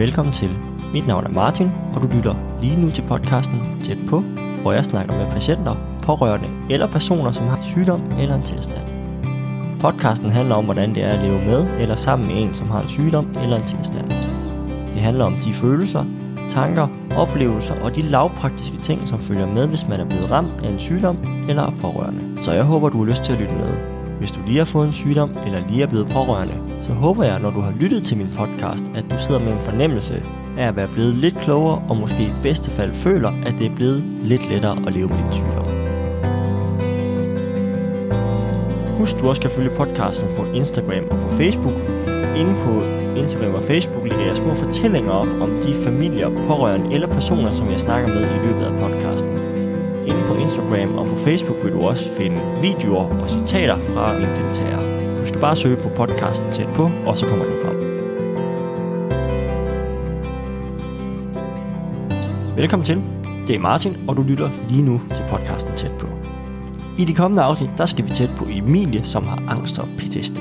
Velkommen 0.00 0.32
til. 0.32 0.50
Mit 0.92 1.06
navn 1.06 1.24
er 1.24 1.30
Martin, 1.30 1.70
og 1.94 2.02
du 2.02 2.06
lytter 2.06 2.58
lige 2.62 2.80
nu 2.80 2.90
til 2.90 3.02
podcasten 3.08 3.80
Tæt 3.82 3.98
på, 4.08 4.20
hvor 4.62 4.72
jeg 4.72 4.84
snakker 4.84 5.16
med 5.16 5.32
patienter, 5.32 5.98
pårørende 6.02 6.48
eller 6.70 6.86
personer, 6.86 7.32
som 7.32 7.46
har 7.46 7.60
sygdom 7.60 8.02
eller 8.20 8.34
en 8.34 8.42
tilstand. 8.42 8.82
Podcasten 9.80 10.30
handler 10.30 10.54
om, 10.54 10.64
hvordan 10.64 10.94
det 10.94 11.04
er 11.04 11.08
at 11.08 11.22
leve 11.22 11.40
med 11.46 11.80
eller 11.80 11.96
sammen 11.96 12.28
med 12.28 12.42
en, 12.42 12.54
som 12.54 12.70
har 12.70 12.80
en 12.80 12.88
sygdom 12.88 13.36
eller 13.42 13.56
en 13.56 13.66
tilstand. 13.66 14.10
Det 14.94 15.00
handler 15.00 15.24
om 15.24 15.34
de 15.34 15.52
følelser, 15.52 16.04
tanker, 16.48 16.88
oplevelser 17.16 17.74
og 17.82 17.96
de 17.96 18.02
lavpraktiske 18.02 18.76
ting, 18.76 19.08
som 19.08 19.20
følger 19.20 19.46
med, 19.46 19.66
hvis 19.66 19.88
man 19.88 20.00
er 20.00 20.04
blevet 20.04 20.30
ramt 20.30 20.60
af 20.64 20.68
en 20.70 20.78
sygdom 20.78 21.16
eller 21.48 21.62
er 21.62 21.72
pårørende. 21.80 22.42
Så 22.42 22.52
jeg 22.52 22.64
håber, 22.64 22.88
du 22.88 22.98
har 22.98 23.10
lyst 23.10 23.22
til 23.22 23.32
at 23.32 23.38
lytte 23.38 23.54
med. 23.64 23.89
Hvis 24.20 24.32
du 24.32 24.40
lige 24.46 24.58
har 24.58 24.64
fået 24.64 24.86
en 24.86 24.92
sygdom 24.92 25.30
eller 25.46 25.68
lige 25.68 25.82
er 25.82 25.86
blevet 25.86 26.08
pårørende, 26.08 26.54
så 26.80 26.92
håber 26.92 27.24
jeg, 27.24 27.40
når 27.40 27.50
du 27.50 27.60
har 27.60 27.72
lyttet 27.80 28.04
til 28.04 28.16
min 28.16 28.28
podcast, 28.36 28.84
at 28.94 29.04
du 29.10 29.18
sidder 29.18 29.40
med 29.40 29.52
en 29.52 29.60
fornemmelse 29.60 30.22
af 30.58 30.68
at 30.68 30.76
være 30.76 30.88
blevet 30.88 31.14
lidt 31.14 31.36
klogere 31.36 31.82
og 31.88 31.96
måske 31.96 32.22
i 32.22 32.32
bedste 32.42 32.70
fald 32.70 32.94
føler, 32.94 33.32
at 33.46 33.54
det 33.58 33.66
er 33.66 33.74
blevet 33.74 34.02
lidt 34.22 34.48
lettere 34.50 34.76
at 34.86 34.92
leve 34.92 35.08
med 35.08 35.16
din 35.16 35.32
sygdom. 35.32 35.66
Husk, 38.98 39.20
du 39.20 39.28
også 39.28 39.40
kan 39.40 39.50
følge 39.50 39.70
podcasten 39.70 40.28
på 40.36 40.44
Instagram 40.44 41.04
og 41.10 41.16
på 41.18 41.28
Facebook. 41.28 41.74
Inde 42.36 42.54
på 42.64 42.72
Instagram 43.20 43.54
og 43.54 43.62
Facebook 43.62 44.02
lægger 44.08 44.26
jeg 44.26 44.36
små 44.36 44.54
fortællinger 44.54 45.12
op 45.12 45.28
om 45.40 45.50
de 45.62 45.74
familier, 45.74 46.30
pårørende 46.46 46.94
eller 46.94 47.06
personer, 47.06 47.50
som 47.50 47.70
jeg 47.70 47.80
snakker 47.80 48.08
med 48.08 48.20
i 48.20 48.46
løbet 48.46 48.64
af 48.64 48.72
podcasten. 48.80 49.19
Instagram 50.50 50.98
og 50.98 51.06
på 51.06 51.16
Facebook 51.16 51.56
vil 51.64 51.72
du 51.72 51.80
også 51.80 52.10
finde 52.16 52.42
videoer 52.62 53.20
og 53.22 53.30
citater 53.30 53.78
fra 53.78 54.18
LinkedIn-tager. 54.18 54.80
Du 55.20 55.26
skal 55.26 55.40
bare 55.40 55.56
søge 55.56 55.76
på 55.76 55.88
podcasten 55.88 56.52
tæt 56.52 56.68
på, 56.68 56.90
og 57.06 57.16
så 57.16 57.26
kommer 57.26 57.44
den 57.44 57.54
frem. 57.64 57.76
Velkommen 62.56 62.84
til. 62.84 63.02
Det 63.46 63.56
er 63.56 63.60
Martin, 63.60 63.96
og 64.08 64.16
du 64.16 64.22
lytter 64.22 64.50
lige 64.68 64.82
nu 64.82 65.00
til 65.14 65.24
podcasten 65.30 65.76
tæt 65.76 65.92
på. 65.98 66.06
I 66.98 67.04
de 67.04 67.14
kommende 67.14 67.42
afsnit, 67.42 67.70
der 67.78 67.86
skal 67.86 68.04
vi 68.04 68.10
tæt 68.10 68.30
på 68.38 68.44
Emilie, 68.50 69.04
som 69.04 69.24
har 69.24 69.42
angst 69.48 69.78
og 69.78 69.88
PTSD. 69.98 70.38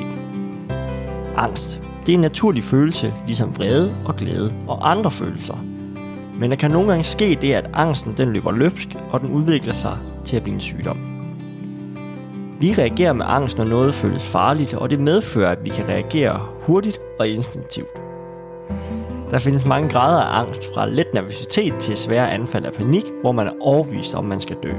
Angst, 1.37 1.81
det 2.05 2.09
er 2.09 2.13
en 2.13 2.21
naturlig 2.21 2.63
følelse, 2.63 3.13
ligesom 3.27 3.57
vrede 3.57 3.95
og 4.05 4.15
glæde 4.15 4.53
og 4.67 4.91
andre 4.91 5.11
følelser. 5.11 5.78
Men 6.39 6.51
der 6.51 6.57
kan 6.57 6.71
nogle 6.71 6.87
gange 6.87 7.03
ske 7.03 7.37
det, 7.41 7.53
at 7.53 7.69
angsten 7.73 8.13
den 8.17 8.33
løber 8.33 8.51
løbsk, 8.51 8.87
og 9.11 9.21
den 9.21 9.31
udvikler 9.31 9.73
sig 9.73 9.97
til 10.25 10.37
at 10.37 10.43
blive 10.43 10.55
en 10.55 10.61
sygdom. 10.61 10.97
Vi 12.59 12.73
reagerer 12.77 13.13
med 13.13 13.25
angst, 13.27 13.57
når 13.57 13.65
noget 13.65 13.93
føles 13.93 14.27
farligt, 14.27 14.73
og 14.73 14.89
det 14.89 14.99
medfører, 14.99 15.51
at 15.51 15.65
vi 15.65 15.69
kan 15.69 15.87
reagere 15.87 16.39
hurtigt 16.61 16.99
og 17.19 17.27
instinktivt. 17.27 17.87
Der 19.31 19.39
findes 19.39 19.65
mange 19.65 19.89
grader 19.89 20.21
af 20.21 20.39
angst, 20.39 20.73
fra 20.73 20.89
let 20.89 21.13
nervøsitet 21.13 21.73
til 21.79 21.97
svære 21.97 22.31
anfald 22.31 22.65
af 22.65 22.73
panik, 22.73 23.03
hvor 23.21 23.31
man 23.31 23.47
er 23.47 23.51
overbevist 23.61 24.15
om, 24.15 24.25
man 24.25 24.39
skal 24.39 24.57
dø. 24.63 24.71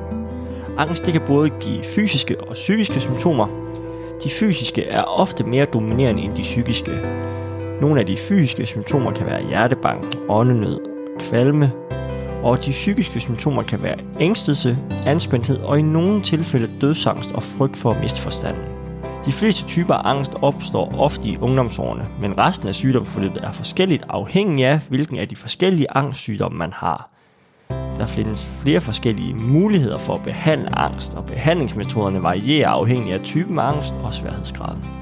Angst 0.79 1.07
det 1.07 1.13
kan 1.13 1.23
både 1.27 1.51
give 1.51 1.85
fysiske 1.85 2.41
og 2.41 2.53
psykiske 2.53 3.01
symptomer. 3.01 3.47
De 4.25 4.31
fysiske 4.31 4.85
er 4.85 5.03
ofte 5.03 5.45
mere 5.45 5.65
dominerende 5.65 6.23
end 6.23 6.37
de 6.37 6.43
psykiske. 6.43 6.93
Nogle 7.81 8.01
af 8.01 8.07
de 8.07 8.17
fysiske 8.17 8.67
symptomer 8.67 9.11
kan 9.11 9.27
være 9.27 9.49
hjertebank, 9.49 10.17
åndenød, 10.29 10.91
kvalme, 11.21 11.73
og 12.43 12.65
de 12.65 12.71
psykiske 12.71 13.21
symptomer 13.21 13.63
kan 13.63 13.83
være 13.83 13.97
ængstelse, 14.21 14.79
anspændthed 15.07 15.59
og 15.59 15.79
i 15.79 15.83
nogle 15.83 16.23
tilfælde 16.23 16.71
dødsangst 16.81 17.33
og 17.33 17.43
frygt 17.43 17.79
for 17.79 17.91
at 17.91 18.01
miste 18.01 18.21
forstanden. 18.21 18.63
De 19.25 19.33
fleste 19.33 19.67
typer 19.67 19.95
af 19.95 20.11
angst 20.11 20.33
opstår 20.43 20.95
ofte 20.99 21.29
i 21.29 21.39
ungdomsårene, 21.41 22.07
men 22.21 22.39
resten 22.39 22.69
af 22.69 22.75
sygdomsforløbet 22.75 23.45
er 23.45 23.53
forskelligt 23.53 24.05
afhængig 24.09 24.65
af, 24.65 24.81
hvilken 24.89 25.19
af 25.19 25.29
de 25.29 25.37
forskellige 25.37 25.87
angstsygdomme 25.91 26.59
man 26.59 26.73
har. 26.73 27.11
Der 27.69 28.07
findes 28.07 28.47
flere 28.63 28.81
forskellige 28.81 29.35
muligheder 29.35 29.99
for 29.99 30.15
at 30.15 30.23
behandle 30.23 30.79
angst, 30.79 31.15
og 31.15 31.27
behandlingsmetoderne 31.27 32.23
varierer 32.23 32.69
afhængig 32.69 33.13
af 33.13 33.21
typen 33.21 33.59
af 33.59 33.63
angst 33.63 33.95
og 34.03 34.15
sværhedsgraden. 34.15 35.00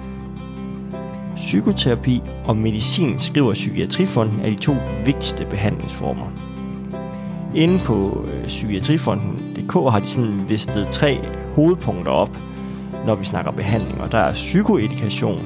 Psykoterapi 1.38 2.22
og 2.44 2.56
medicin 2.56 3.18
skriver 3.18 3.52
Psykiatrifonden 3.52 4.40
er 4.40 4.50
de 4.50 4.56
to 4.56 4.76
vigtigste 5.04 5.44
behandlingsformer. 5.44 6.26
Inde 7.54 7.78
på 7.78 8.24
øh, 8.32 8.46
psykiatrifonden.dk 8.46 9.72
har 9.72 10.00
de 10.00 10.06
sådan 10.06 10.44
listet 10.48 10.88
tre 10.88 11.18
hovedpunkter 11.54 12.12
op, 12.12 12.36
når 13.06 13.14
vi 13.14 13.24
snakker 13.24 13.50
behandling. 13.50 14.00
Og 14.00 14.12
der 14.12 14.18
er 14.18 14.32
psykoedikation, 14.32 15.40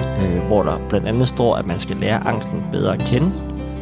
øh, 0.00 0.46
hvor 0.46 0.62
der 0.62 0.78
blandt 0.88 1.06
andet 1.06 1.28
står, 1.28 1.56
at 1.56 1.66
man 1.66 1.78
skal 1.80 1.96
lære 1.96 2.26
angsten 2.26 2.62
bedre 2.72 2.94
at 2.94 3.00
kende. 3.00 3.32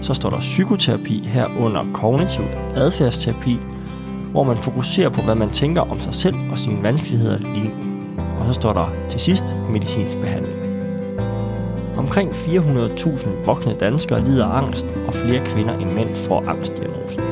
Så 0.01 0.15
står 0.15 0.31
der 0.31 0.39
psykoterapi 0.39 1.23
herunder 1.25 1.85
kognitiv 1.95 2.45
adfærdsterapi, 2.77 3.59
hvor 4.31 4.45
man 4.45 4.63
fokuserer 4.63 5.09
på, 5.09 5.23
hvad 5.23 5.35
man 5.35 5.51
tænker 5.51 5.83
om 5.83 6.01
sig 6.01 6.15
selv 6.15 6.37
og 6.51 6.59
sine 6.59 6.83
vanskeligheder 6.83 7.39
lige 7.39 7.65
nu. 7.65 7.71
Og 8.41 8.47
så 8.47 8.53
står 8.53 8.73
der 8.73 8.93
til 9.09 9.21
sidst 9.21 9.57
medicinsk 9.73 10.17
behandling. 10.17 10.58
Omkring 11.99 12.31
400.000 12.31 13.29
voksne 13.45 13.77
danskere 13.81 14.25
lider 14.25 14.47
af 14.47 14.63
angst, 14.63 14.87
og 15.07 15.15
flere 15.15 15.45
kvinder 15.45 15.79
end 15.79 15.91
mænd 15.91 16.15
får 16.15 16.45
angstdiagnosen. 16.49 17.23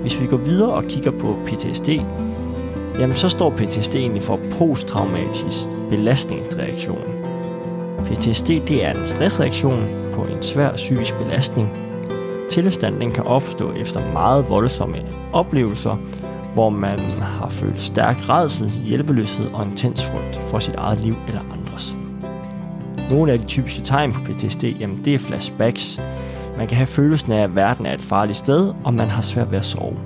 Hvis 0.00 0.20
vi 0.20 0.26
går 0.26 0.36
videre 0.36 0.72
og 0.72 0.84
kigger 0.84 1.10
på 1.10 1.36
PTSD, 1.46 1.88
jamen 2.98 3.14
så 3.14 3.28
står 3.28 3.50
PTSD 3.50 3.94
egentlig 3.94 4.22
for 4.22 4.40
posttraumatisk 4.58 5.68
belastningsreaktion. 5.90 7.04
PTSD 8.04 8.46
det 8.46 8.84
er 8.84 8.90
en 8.90 9.06
stressreaktion 9.06 9.88
på 10.12 10.22
en 10.22 10.42
svær 10.42 10.72
psykisk 10.72 11.14
belastning. 11.14 11.68
Tilstanden 12.50 13.12
kan 13.12 13.24
opstå 13.24 13.72
efter 13.72 14.12
meget 14.12 14.48
voldsomme 14.48 14.96
oplevelser, 15.32 15.96
hvor 16.54 16.70
man 16.70 16.98
har 17.20 17.48
følt 17.48 17.80
stærk 17.80 18.28
redsel, 18.28 18.70
hjælpeløshed 18.70 19.46
og 19.52 19.66
intens 19.66 20.04
frygt 20.04 20.40
for 20.46 20.58
sit 20.58 20.74
eget 20.74 21.00
liv 21.00 21.14
eller 21.28 21.40
andre. 21.40 21.57
Nogle 23.10 23.32
af 23.32 23.38
de 23.38 23.44
typiske 23.44 23.80
tegn 23.80 24.12
på 24.12 24.20
PTSD, 24.20 24.64
jamen 24.64 25.04
det 25.04 25.14
er 25.14 25.18
flashbacks. 25.18 26.00
Man 26.56 26.66
kan 26.66 26.76
have 26.76 26.86
følelsen 26.86 27.32
af, 27.32 27.42
at 27.42 27.54
verden 27.54 27.86
er 27.86 27.94
et 27.94 28.00
farligt 28.00 28.38
sted, 28.38 28.74
og 28.84 28.94
man 28.94 29.08
har 29.08 29.22
svært 29.22 29.50
ved 29.50 29.58
at 29.58 29.64
sove. 29.64 29.96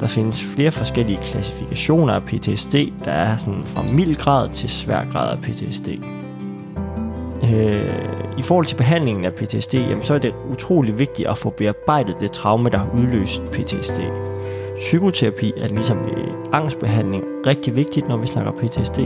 Der 0.00 0.06
findes 0.06 0.44
flere 0.44 0.70
forskellige 0.70 1.18
klassifikationer 1.22 2.14
af 2.14 2.22
PTSD, 2.22 2.74
der 3.04 3.12
er 3.12 3.36
sådan 3.36 3.62
fra 3.64 3.82
mild 3.82 4.16
grad 4.16 4.48
til 4.48 4.68
svær 4.68 5.04
grad 5.04 5.30
af 5.30 5.38
PTSD. 5.38 5.88
Øh, 7.54 8.38
I 8.38 8.42
forhold 8.42 8.66
til 8.66 8.76
behandlingen 8.76 9.24
af 9.24 9.32
PTSD, 9.32 9.74
jamen, 9.74 10.02
så 10.02 10.14
er 10.14 10.18
det 10.18 10.34
utrolig 10.52 10.98
vigtigt 10.98 11.28
at 11.28 11.38
få 11.38 11.50
bearbejdet 11.50 12.16
det 12.20 12.32
traume, 12.32 12.70
der 12.70 12.78
har 12.78 12.90
udløst 12.94 13.42
PTSD. 13.52 14.00
Psykoterapi 14.76 15.52
er 15.56 15.68
ligesom 15.68 15.98
ved 15.98 16.34
angstbehandling 16.52 17.24
rigtig 17.46 17.76
vigtigt, 17.76 18.08
når 18.08 18.16
vi 18.16 18.26
snakker 18.26 18.52
PTSD. 18.52 18.98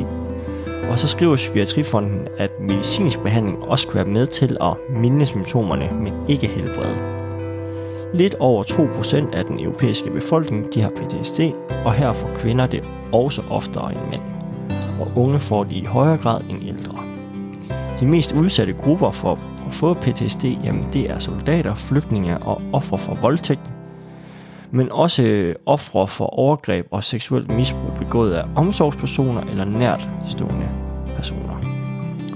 Og 0.90 0.98
så 0.98 1.08
skriver 1.08 1.36
Psykiatrifonden, 1.36 2.28
at 2.38 2.50
medicinsk 2.60 3.20
behandling 3.20 3.62
også 3.62 3.86
kan 3.88 3.94
være 3.94 4.04
med 4.14 4.26
til 4.26 4.56
at 4.60 4.76
minde 4.90 5.26
symptomerne, 5.26 5.90
men 6.02 6.12
ikke 6.28 6.46
helbrede. 6.46 6.96
Lidt 8.14 8.34
over 8.34 8.64
2% 8.64 9.36
af 9.36 9.44
den 9.44 9.60
europæiske 9.60 10.10
befolkning 10.10 10.74
de 10.74 10.82
har 10.82 10.90
PTSD, 10.90 11.40
og 11.84 11.94
her 11.94 12.12
får 12.12 12.30
kvinder 12.36 12.66
det 12.66 12.88
også 13.12 13.42
oftere 13.50 13.92
end 13.92 14.00
mænd. 14.10 14.22
Og 15.00 15.22
unge 15.22 15.38
får 15.38 15.64
det 15.64 15.72
i 15.72 15.84
højere 15.84 16.18
grad 16.18 16.40
end 16.48 16.62
ældre. 16.62 16.98
De 18.00 18.06
mest 18.06 18.32
udsatte 18.32 18.72
grupper 18.72 19.10
for 19.10 19.38
at 19.66 19.72
få 19.74 19.94
PTSD, 19.94 20.44
jamen 20.44 20.86
det 20.92 21.10
er 21.10 21.18
soldater, 21.18 21.74
flygtninge 21.74 22.38
og 22.38 22.62
ofre 22.72 22.98
for 22.98 23.14
voldtægt, 23.14 23.70
men 24.70 24.92
også 24.92 25.22
øh, 25.22 25.54
ofre 25.66 26.08
for 26.08 26.26
overgreb 26.26 26.86
og 26.90 27.04
seksuelt 27.04 27.50
misbrug 27.50 27.92
begået 27.98 28.32
af 28.32 28.44
omsorgspersoner 28.56 29.40
eller 29.40 29.64
nært 29.64 30.08
stående. 30.28 30.79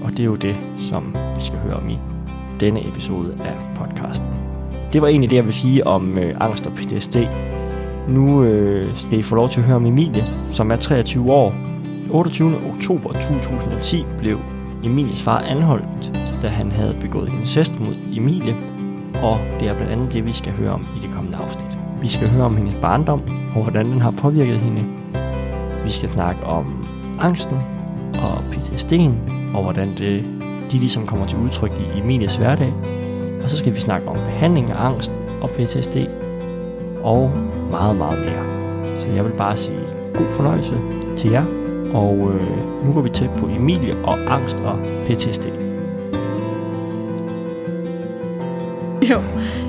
Og 0.05 0.11
det 0.11 0.19
er 0.19 0.25
jo 0.25 0.35
det, 0.35 0.55
som 0.77 1.15
vi 1.35 1.41
skal 1.41 1.59
høre 1.59 1.73
om 1.73 1.89
i 1.89 1.97
denne 2.59 2.87
episode 2.87 3.37
af 3.45 3.53
podcasten. 3.75 4.27
Det 4.93 5.01
var 5.01 5.07
egentlig 5.07 5.29
det, 5.29 5.35
jeg 5.35 5.45
ville 5.45 5.55
sige 5.55 5.87
om 5.87 6.17
øh, 6.17 6.35
angst 6.39 6.67
og 6.67 6.73
PTSD. 6.73 7.15
Nu 8.07 8.43
øh, 8.43 8.97
skal 8.97 9.19
I 9.19 9.23
få 9.23 9.35
lov 9.35 9.49
til 9.49 9.59
at 9.59 9.65
høre 9.65 9.75
om 9.75 9.85
Emilie, 9.85 10.23
som 10.51 10.71
er 10.71 10.75
23 10.75 11.31
år. 11.31 11.53
28. 12.11 12.55
oktober 12.69 13.13
2010 13.13 14.05
blev 14.19 14.39
Emilies 14.83 15.21
far 15.21 15.39
anholdt, 15.39 16.19
da 16.41 16.47
han 16.47 16.71
havde 16.71 16.97
begået 17.01 17.31
incest 17.39 17.79
mod 17.79 17.95
Emilie, 18.13 18.55
og 19.23 19.39
det 19.59 19.67
er 19.67 19.75
blandt 19.75 19.91
andet 19.91 20.13
det, 20.13 20.25
vi 20.25 20.31
skal 20.31 20.53
høre 20.53 20.71
om 20.71 20.81
i 20.97 20.99
det 20.99 21.11
kommende 21.13 21.37
afsnit. 21.37 21.79
Vi 22.01 22.07
skal 22.07 22.29
høre 22.29 22.45
om 22.45 22.57
hendes 22.57 22.75
barndom, 22.81 23.21
og 23.55 23.63
hvordan 23.63 23.85
den 23.85 24.01
har 24.01 24.11
påvirket 24.11 24.57
hende. 24.57 24.83
Vi 25.83 25.89
skal 25.91 26.09
snakke 26.09 26.43
om 26.43 26.87
angsten 27.19 27.57
og 28.13 28.37
PTSD'en, 28.51 29.44
og 29.55 29.63
hvordan 29.63 29.97
det, 29.97 30.23
de 30.71 30.77
ligesom 30.77 31.07
kommer 31.07 31.25
til 31.25 31.37
udtryk 31.37 31.71
i 31.73 31.99
Emilies 31.99 32.35
hverdag. 32.35 32.73
Og 33.43 33.49
så 33.49 33.57
skal 33.57 33.75
vi 33.75 33.79
snakke 33.79 34.07
om 34.07 34.15
behandling 34.15 34.71
af 34.71 34.85
angst 34.85 35.19
og 35.41 35.49
PTSD, 35.49 35.97
og 37.03 37.31
meget, 37.71 37.95
meget 37.95 38.19
mere. 38.19 38.45
Så 38.99 39.07
jeg 39.07 39.25
vil 39.25 39.31
bare 39.31 39.57
sige 39.57 39.79
god 40.13 40.29
fornøjelse 40.29 40.75
til 41.17 41.31
jer, 41.31 41.45
og 41.93 42.31
øh, 42.33 42.85
nu 42.85 42.93
går 42.93 43.01
vi 43.01 43.09
tæt 43.09 43.29
på 43.37 43.45
Emilie 43.45 43.95
og 44.03 44.17
angst 44.33 44.59
og 44.59 44.79
PTSD. 44.79 45.45
Jo, 49.09 49.21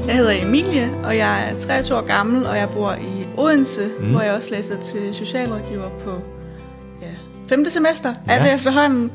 jeg 0.07 0.17
hedder 0.17 0.33
Emilie, 0.43 0.91
og 1.05 1.17
jeg 1.17 1.51
er 1.51 1.59
23 1.59 1.99
år 1.99 2.07
gammel, 2.07 2.47
og 2.47 2.57
jeg 2.57 2.69
bor 2.69 2.93
i 2.93 3.27
Odense, 3.37 3.91
mm. 4.01 4.11
hvor 4.11 4.21
jeg 4.21 4.35
også 4.35 4.51
læser 4.55 4.77
til 4.77 5.15
socialrådgiver 5.15 5.89
på 6.05 6.11
ja, 7.03 7.07
5. 7.49 7.65
semester, 7.65 8.13
ja. 8.27 8.33
er 8.33 8.43
det 8.43 8.55
efterhånden. 8.55 9.11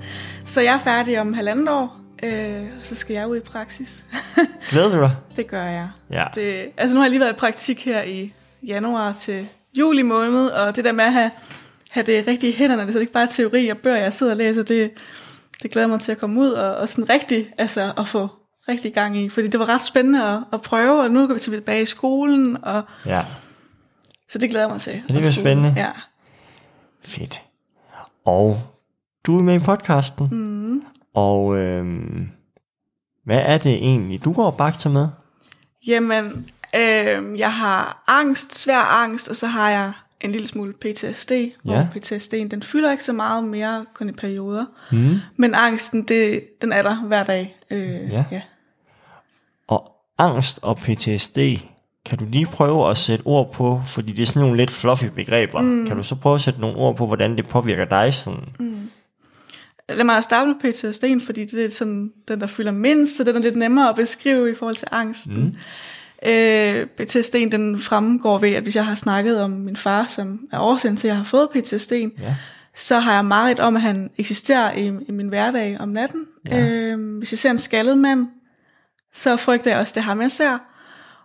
Så 0.46 0.62
jeg 0.62 0.74
er 0.74 0.80
færdig 0.80 1.22
om 1.22 1.34
halvandet 1.34 1.70
år, 1.70 1.98
øh, 2.24 2.64
og 2.80 2.86
så 2.86 2.96
skal 2.96 3.14
jeg 3.14 3.28
ud 3.28 3.38
i 3.38 3.40
praksis. 3.40 4.06
Glæder 4.70 4.96
du 4.96 5.02
dig? 5.02 5.16
Det 5.36 5.48
gør 5.48 5.64
jeg. 5.66 5.90
Ja. 6.12 6.26
Det, 6.36 6.66
altså 6.78 6.94
nu 6.96 7.00
har 7.00 7.06
jeg 7.06 7.10
lige 7.12 7.20
været 7.20 7.32
i 7.34 7.36
praktik 7.36 7.86
her 7.86 8.04
i 8.04 8.34
januar 8.68 9.12
til 9.14 9.48
juli 9.80 10.02
måned, 10.02 10.48
og 10.48 10.76
det 10.76 10.84
der 10.84 10.92
med 10.92 11.04
at 11.06 11.14
have, 11.14 11.32
have 11.90 12.04
det 12.06 12.28
rigtige 12.28 12.52
i 12.54 12.56
hænderne, 12.56 12.88
det 12.88 12.96
er 12.96 13.00
ikke 13.00 13.14
bare 13.14 13.28
teori 13.28 13.68
og 13.68 13.78
bøger, 13.78 13.98
jeg 13.98 14.14
sidder 14.14 14.32
og 14.32 14.38
læser, 14.38 14.64
det, 14.64 14.92
det 15.64 15.72
glæder 15.72 15.88
mig 15.88 16.00
til 16.00 16.12
at 16.12 16.18
komme 16.18 16.42
ud 16.42 16.50
og, 16.52 16.76
og 16.76 16.90
sådan 16.90 17.10
rigtig, 17.10 17.50
altså 17.58 17.94
at 17.98 18.08
få 18.08 18.28
rigtig 18.68 18.94
gang 18.94 19.18
i, 19.18 19.30
fordi 19.30 19.48
det 19.48 19.60
var 19.60 19.70
ret 19.70 19.82
spændende 19.82 20.24
at, 20.24 20.40
at 20.54 20.62
prøve, 20.62 21.02
og 21.04 21.12
nu 21.12 21.28
går 21.28 21.34
vi 21.34 21.40
tilbage 21.40 21.82
i 21.82 21.86
skolen, 21.86 22.58
og 22.64 22.84
Ja. 23.06 23.26
så 24.30 24.38
det 24.38 24.50
glæder 24.50 24.66
jeg 24.66 24.72
mig 24.72 24.82
til. 24.82 24.94
det 24.94 25.04
bliver 25.16 25.32
spændende. 25.32 25.74
Ja. 25.78 25.90
Fedt. 27.04 27.42
Og 28.26 28.62
du 29.28 29.40
er 29.40 29.44
med 29.44 29.56
i 29.56 29.60
podcasten. 29.60 30.28
Mm. 30.32 30.82
Og 31.14 31.58
øhm, 31.58 32.28
hvad 33.26 33.42
er 33.46 33.58
det 33.58 33.74
egentlig, 33.74 34.24
du 34.24 34.34
går 34.34 34.46
og 34.46 34.58
bagter 34.58 34.90
med? 34.90 35.08
Jamen, 35.88 36.48
øh, 36.76 37.40
jeg 37.40 37.54
har 37.54 38.04
angst, 38.08 38.56
svær 38.56 39.04
angst, 39.04 39.28
og 39.28 39.36
så 39.36 39.48
har 39.48 39.70
jeg 39.70 39.92
en 40.22 40.32
lille 40.32 40.48
smule 40.48 40.74
PTSD, 40.74 41.32
ja. 41.32 41.50
hvor 41.64 41.88
PTSD'en, 41.96 42.48
den 42.48 42.64
fylder 42.64 42.92
ikke 42.92 43.04
så 43.04 43.14
meget 43.14 43.44
mere, 43.44 43.86
kun 43.94 44.10
i 44.10 44.12
perioder. 44.12 44.66
Mm. 44.92 45.16
Men 45.38 45.56
angsten, 45.56 46.04
det, 46.04 46.44
den 46.62 46.72
er 46.72 46.82
der 46.82 46.96
hver 46.96 47.24
dag. 47.24 47.56
Øh, 47.72 48.12
Ja. 48.12 48.24
ja. 48.32 48.42
Og 49.68 49.92
angst 50.18 50.60
og 50.62 50.78
PTSD, 50.78 51.38
kan 52.06 52.18
du 52.18 52.26
lige 52.26 52.46
prøve 52.46 52.90
at 52.90 52.98
sætte 52.98 53.24
ord 53.26 53.54
på, 53.54 53.82
fordi 53.86 54.12
det 54.12 54.22
er 54.24 54.28
sådan 54.28 54.42
nogle 54.42 54.58
lidt 54.58 54.72
fluffy 54.72 55.06
begreber. 55.06 55.62
Mm. 55.62 55.88
Kan 55.88 55.98
du 55.98 56.04
så 56.04 56.16
prøve 56.16 56.36
at 56.36 56.42
sætte 56.42 56.62
nogle 56.62 56.78
ord 56.78 56.96
på, 56.96 57.08
hvordan 57.08 57.38
det 57.38 57.48
påvirker 57.48 57.86
dig 57.86 58.14
sådan? 58.14 58.50
Mm. 58.60 58.90
Lad 59.96 60.04
mig 60.04 60.24
starte 60.24 60.48
med 60.48 60.56
PTSD'en, 60.74 61.26
fordi 61.26 61.46
det 61.46 61.66
er 61.66 61.70
sådan, 61.70 62.12
den, 62.28 62.42
der 62.42 62.48
fylder 62.48 62.72
mindst, 62.72 63.18
så 63.18 63.24
den 63.24 63.36
er 63.36 63.40
lidt 63.40 63.56
nemmere 63.56 63.90
at 63.90 63.96
beskrive 63.96 64.52
i 64.52 64.56
forhold 64.56 64.76
til 64.76 64.88
angsten. 64.92 65.44
Mm. 65.44 66.30
Øh, 66.30 66.88
PTSD'en, 67.02 67.50
den 67.50 67.82
fremgår 67.82 68.38
ved, 68.38 68.50
at 68.50 68.64
hvis 68.64 68.76
jeg 68.76 68.86
har 68.86 68.96
snakket 68.96 69.42
om 69.42 69.52
min 69.52 69.76
far, 69.76 70.06
som 70.06 70.40
er 70.52 70.60
årsagen 70.60 70.98
til, 70.98 71.08
at 71.08 71.10
jeg 71.10 71.18
har 71.18 71.24
fået 71.24 71.48
PTSD'en, 71.56 72.22
Ja. 72.22 72.36
så 72.76 73.00
har 73.00 73.14
jeg 73.14 73.26
meget 73.26 73.60
om, 73.60 73.76
at 73.76 73.82
han 73.82 74.10
eksisterer 74.18 74.74
i, 74.74 74.86
i 75.08 75.12
min 75.12 75.28
hverdag 75.28 75.78
om 75.80 75.90
natten. 75.90 76.22
Ja. 76.46 76.68
Øh, 76.70 77.18
hvis 77.18 77.32
jeg 77.32 77.40
ser 77.40 77.52
en 77.52 77.58
skaldet 77.58 77.98
mand, 77.98 78.28
så 79.14 79.38
frygter 79.38 79.72
jeg 79.72 79.80
også, 79.80 79.94
det 79.96 80.04
ham, 80.04 80.22
jeg 80.22 80.32
ser. 80.32 80.58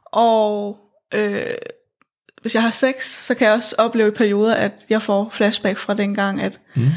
Og 0.05 0.79
øh, 1.15 1.41
hvis 2.43 2.55
jeg 2.55 2.63
har 2.63 2.71
sex, 2.71 3.03
så 3.05 3.35
kan 3.35 3.47
jeg 3.47 3.55
også 3.55 3.75
opleve 3.79 4.09
i 4.09 4.11
perioder, 4.11 4.55
at 4.55 4.73
jeg 4.91 5.03
får 5.03 5.29
flashback 5.33 5.79
fra 5.79 5.95
dengang, 5.95 6.41
at, 6.41 6.61
Mm. 6.77 6.89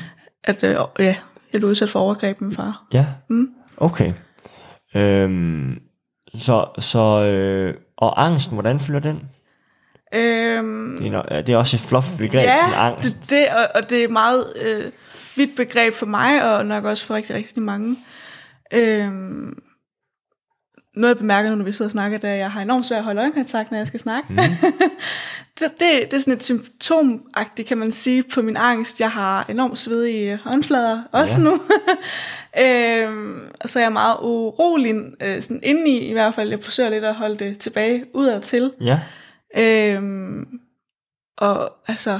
at 0.44 0.63
øh, 0.63 0.77
ja, 1.00 1.15
jeg 1.54 1.62
blev 1.62 1.69
udsat 1.69 1.90
for 1.90 2.00
overgreb 2.00 2.42
med 2.42 2.48
min 2.48 2.56
far. 2.56 2.84
Ja, 2.94 3.06
Mm. 3.30 3.48
okay. 3.78 4.13
Øhm, 4.96 5.80
så, 6.38 6.66
så 6.80 7.24
øh, 7.24 7.74
og 7.98 8.25
angsten, 8.25 8.54
hvordan 8.56 8.80
fylder 8.80 9.00
den? 9.00 9.22
Øhm, 10.16 10.98
Det 10.98 11.07
er, 11.13 11.22
no- 11.22 11.36
det 11.42 11.50
er 11.50 11.57
også 11.57 11.78
et 11.78 11.81
fluffy 11.81 12.18
begreb, 12.18 12.46
ja, 12.48 12.57
sådan 12.60 12.74
angst. 12.80 13.18
det, 13.22 13.30
det, 13.30 13.48
og, 13.50 13.68
og 13.75 13.90
det 13.90 14.04
er 14.04 14.07
meget 14.07 14.46
øh, 14.66 14.92
vidt 15.38 15.56
begreb 15.56 15.94
for 15.94 16.06
mig, 16.06 16.56
og 16.57 16.66
nok 16.66 16.84
også 16.86 17.06
for 17.06 17.13
rigtig, 17.16 17.36
rigtig 17.36 17.62
mange. 17.63 17.98
Øhm, 18.74 19.57
noget 20.95 21.09
jeg 21.09 21.18
bemærker 21.18 21.50
nu, 21.50 21.56
når 21.56 21.65
vi 21.65 21.71
sidder 21.71 21.88
og 21.88 21.91
snakker, 21.91 22.18
det 22.18 22.30
er, 22.30 22.33
at 22.33 22.39
jeg 22.39 22.51
har 22.51 22.62
enormt 22.62 22.86
svært 22.86 22.97
at 22.97 23.03
holde 23.03 23.21
øjenkontakt, 23.21 23.71
når 23.71 23.77
jeg 23.77 23.88
skal 23.88 24.00
snakke. 24.00 24.33
Mm. 25.59 25.65
det, 25.65 25.71
det, 25.80 26.12
det 26.12 26.13
er 26.13 26.18
sådan 26.19 26.33
et 26.33 26.44
symptomagtigt, 26.44 27.68
kan 27.68 27.77
man 27.77 27.91
sige, 27.91 28.24
på 28.24 28.41
min 28.41 28.57
angst. 28.57 29.00
Jeg 29.00 29.12
har 29.12 29.45
enormt 29.50 29.80
svedige 29.80 30.39
håndflader, 30.44 31.01
også 31.12 31.39
Ja. 31.39 31.44
nu. 31.44 31.51
øhm, 33.09 33.39
og 33.62 33.69
så 33.69 33.80
er 33.80 33.83
jeg 33.83 33.91
meget 33.94 34.18
urolig, 34.21 34.95
øh, 35.21 35.41
sådan 35.41 35.59
indeni 35.63 36.00
i 36.00 36.13
hvert 36.13 36.33
fald. 36.36 36.50
Jeg 36.50 36.59
forsøger 36.63 36.89
lidt 36.89 37.06
at 37.06 37.15
holde 37.15 37.36
det 37.45 37.59
tilbage 37.59 38.06
udad 38.13 38.41
til. 38.41 38.71
Ja, 38.81 39.00
Øhm, 39.57 40.45
og 41.38 41.74
altså, 41.88 42.19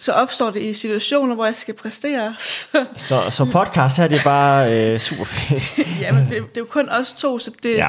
så 0.00 0.12
opstår 0.12 0.50
det 0.50 0.62
i 0.62 0.72
situationer, 0.72 1.34
hvor 1.34 1.44
jeg 1.44 1.56
skal 1.56 1.74
præstere. 1.74 2.34
Så, 2.38 2.86
så, 2.96 3.30
så 3.30 3.44
podcast 3.44 3.96
her, 3.96 4.08
det 4.08 4.18
er 4.18 4.24
bare 4.24 4.92
øh, 4.92 4.98
super 4.98 5.24
fedt. 5.24 5.78
jamen, 6.02 6.24
det, 6.24 6.30
det 6.30 6.38
er 6.38 6.44
jo 6.58 6.64
kun 6.64 6.88
os 6.88 7.12
to, 7.12 7.38
så 7.38 7.50
det, 7.62 7.70
ja. 7.70 7.84
ja. 7.84 7.88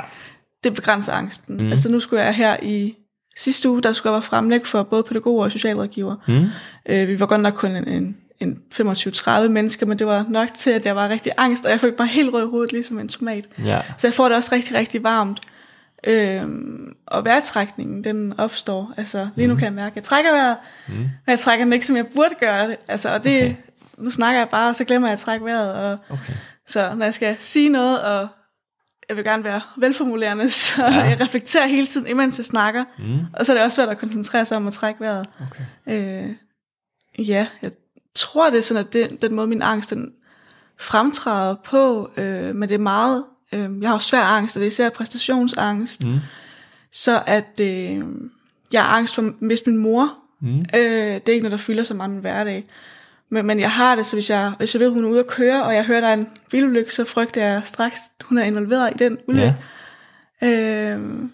det 0.63 0.73
begrænser 0.73 1.13
angsten. 1.13 1.57
Mm. 1.57 1.69
Altså 1.69 1.89
nu 1.91 1.99
skulle 1.99 2.23
jeg 2.23 2.33
her 2.33 2.57
i 2.61 2.95
sidste 3.37 3.69
uge, 3.69 3.81
der 3.81 3.93
skulle 3.93 4.11
jeg 4.11 4.13
være 4.13 4.21
fremlæg 4.21 4.67
for 4.67 4.83
både 4.83 5.03
pædagoger 5.03 5.45
og 5.45 5.51
socialrådgiver. 5.51 6.15
Mm. 6.27 6.47
Øh, 6.85 7.07
vi 7.07 7.19
var 7.19 7.25
godt 7.25 7.41
nok 7.41 7.53
kun 7.53 7.71
en, 7.71 7.87
en, 7.87 8.17
en 8.39 8.57
25-30 8.73 9.47
mennesker, 9.47 9.85
men 9.85 9.99
det 9.99 10.07
var 10.07 10.25
nok 10.29 10.49
til, 10.53 10.71
at 10.71 10.85
jeg 10.85 10.95
var 10.95 11.09
rigtig 11.09 11.31
angst, 11.37 11.65
og 11.65 11.71
jeg 11.71 11.79
følte 11.79 11.97
mig 11.99 12.07
helt 12.07 12.33
rød 12.33 12.43
i 12.43 12.49
hovedet, 12.49 12.71
ligesom 12.71 12.99
en 12.99 13.07
tomat. 13.07 13.45
Ja. 13.65 13.81
Så 13.97 14.07
jeg 14.07 14.13
får 14.13 14.27
det 14.27 14.37
også 14.37 14.55
rigtig, 14.55 14.75
rigtig 14.75 15.03
varmt. 15.03 15.41
Øhm, 16.07 16.93
og 17.07 17.25
vejrtrækningen, 17.25 18.03
den 18.03 18.39
opstår. 18.39 18.93
Altså, 18.97 19.29
lige 19.35 19.47
nu 19.47 19.55
kan 19.55 19.63
jeg 19.65 19.73
mærke, 19.73 19.91
at 19.93 19.95
jeg 19.95 20.03
trækker 20.03 20.31
vejret, 20.31 20.57
mm. 20.87 20.93
men 20.93 21.09
jeg 21.27 21.39
trækker 21.39 21.65
den 21.65 21.73
ikke, 21.73 21.85
som 21.85 21.95
jeg 21.95 22.05
burde 22.15 22.35
gøre 22.39 22.67
det. 22.69 22.77
Altså, 22.87 23.13
og 23.13 23.23
det, 23.23 23.41
Okay. 23.43 23.55
nu 23.97 24.09
snakker 24.09 24.39
jeg 24.39 24.49
bare, 24.49 24.69
og 24.69 24.75
så 24.75 24.83
glemmer 24.85 25.07
jeg 25.07 25.13
at 25.13 25.19
trække 25.19 25.45
vejret. 25.45 25.73
Og, 25.73 25.97
Okay. 26.09 26.33
så 26.67 26.93
når 26.95 27.05
jeg 27.05 27.13
skal 27.13 27.35
sige 27.39 27.69
noget, 27.69 28.01
og 28.01 28.27
jeg 29.09 29.17
vil 29.17 29.25
gerne 29.25 29.43
være 29.43 29.61
velformulerende, 29.77 30.49
så 30.59 30.83
ja. 30.83 31.01
jeg 31.01 31.21
reflekterer 31.21 31.67
hele 31.67 31.87
tiden, 31.87 32.07
imens 32.07 32.37
jeg 32.37 32.45
snakker. 32.45 32.83
Mm. 32.99 33.19
Og 33.33 33.45
så 33.45 33.51
er 33.51 33.55
det 33.57 33.63
også 33.65 33.75
svært 33.75 33.89
at 33.89 33.97
koncentrere 33.97 34.45
sig 34.45 34.57
om 34.57 34.67
at 34.67 34.73
trække 34.73 34.99
vejret. 34.99 35.27
Okay. 35.87 36.25
Øh, 36.27 37.25
ja, 37.27 37.47
jeg 37.61 37.71
tror, 38.15 38.49
det 38.49 38.57
er 38.57 38.61
sådan, 38.61 38.85
at 38.85 38.93
det, 38.93 39.21
den 39.21 39.35
måde, 39.35 39.47
min 39.47 39.61
angst 39.61 39.89
den 39.89 40.11
fremtræder 40.79 41.55
på, 41.63 42.11
øh, 42.17 42.55
men 42.55 42.69
det 42.69 42.75
er 42.75 42.79
meget, 42.79 43.23
øh, 43.51 43.69
jeg 43.81 43.89
har 43.89 43.95
jo 43.95 43.99
svær 43.99 44.21
angst, 44.21 44.55
og 44.55 44.59
det 44.59 44.65
er 44.65 44.71
især 44.71 44.89
præstationsangst, 44.89 46.03
Mm. 46.05 46.19
så 46.91 47.21
at 47.25 47.59
øh, 47.61 47.99
jeg 48.73 48.83
har 48.83 48.97
angst 48.97 49.15
for 49.15 49.21
at 49.21 49.33
miste 49.39 49.69
min 49.69 49.79
mor. 49.79 50.13
Mm. 50.41 50.59
Øh, 50.59 50.61
det 50.73 51.29
er 51.29 51.33
ikke 51.33 51.39
noget, 51.43 51.51
der 51.51 51.57
fylder 51.57 51.83
så 51.83 51.93
meget 51.93 52.11
min 52.11 52.19
hverdag. 52.19 52.65
Men, 53.29 53.45
men 53.45 53.59
jeg 53.59 53.71
har 53.71 53.95
det, 53.95 54.05
så 54.05 54.15
hvis 54.15 54.29
jeg, 54.29 54.51
hvis 54.57 54.73
jeg 54.75 54.79
ved, 54.79 54.89
hun 54.89 55.03
er 55.05 55.09
ude 55.09 55.19
at 55.19 55.27
køre, 55.27 55.63
og 55.63 55.75
jeg 55.75 55.83
hører, 55.85 56.01
der 56.01 56.07
er 56.07 56.13
en 56.13 56.23
bilulykke, 56.49 56.93
så 56.93 57.05
frygter 57.05 57.45
jeg 57.45 57.61
straks, 57.63 57.99
at 58.19 58.25
hun 58.25 58.37
er 58.37 58.43
involveret 58.43 58.91
i 58.95 58.97
den 58.97 59.17
ulykke. 59.27 59.55
Ja. 60.41 60.91
Øhm, 60.93 61.31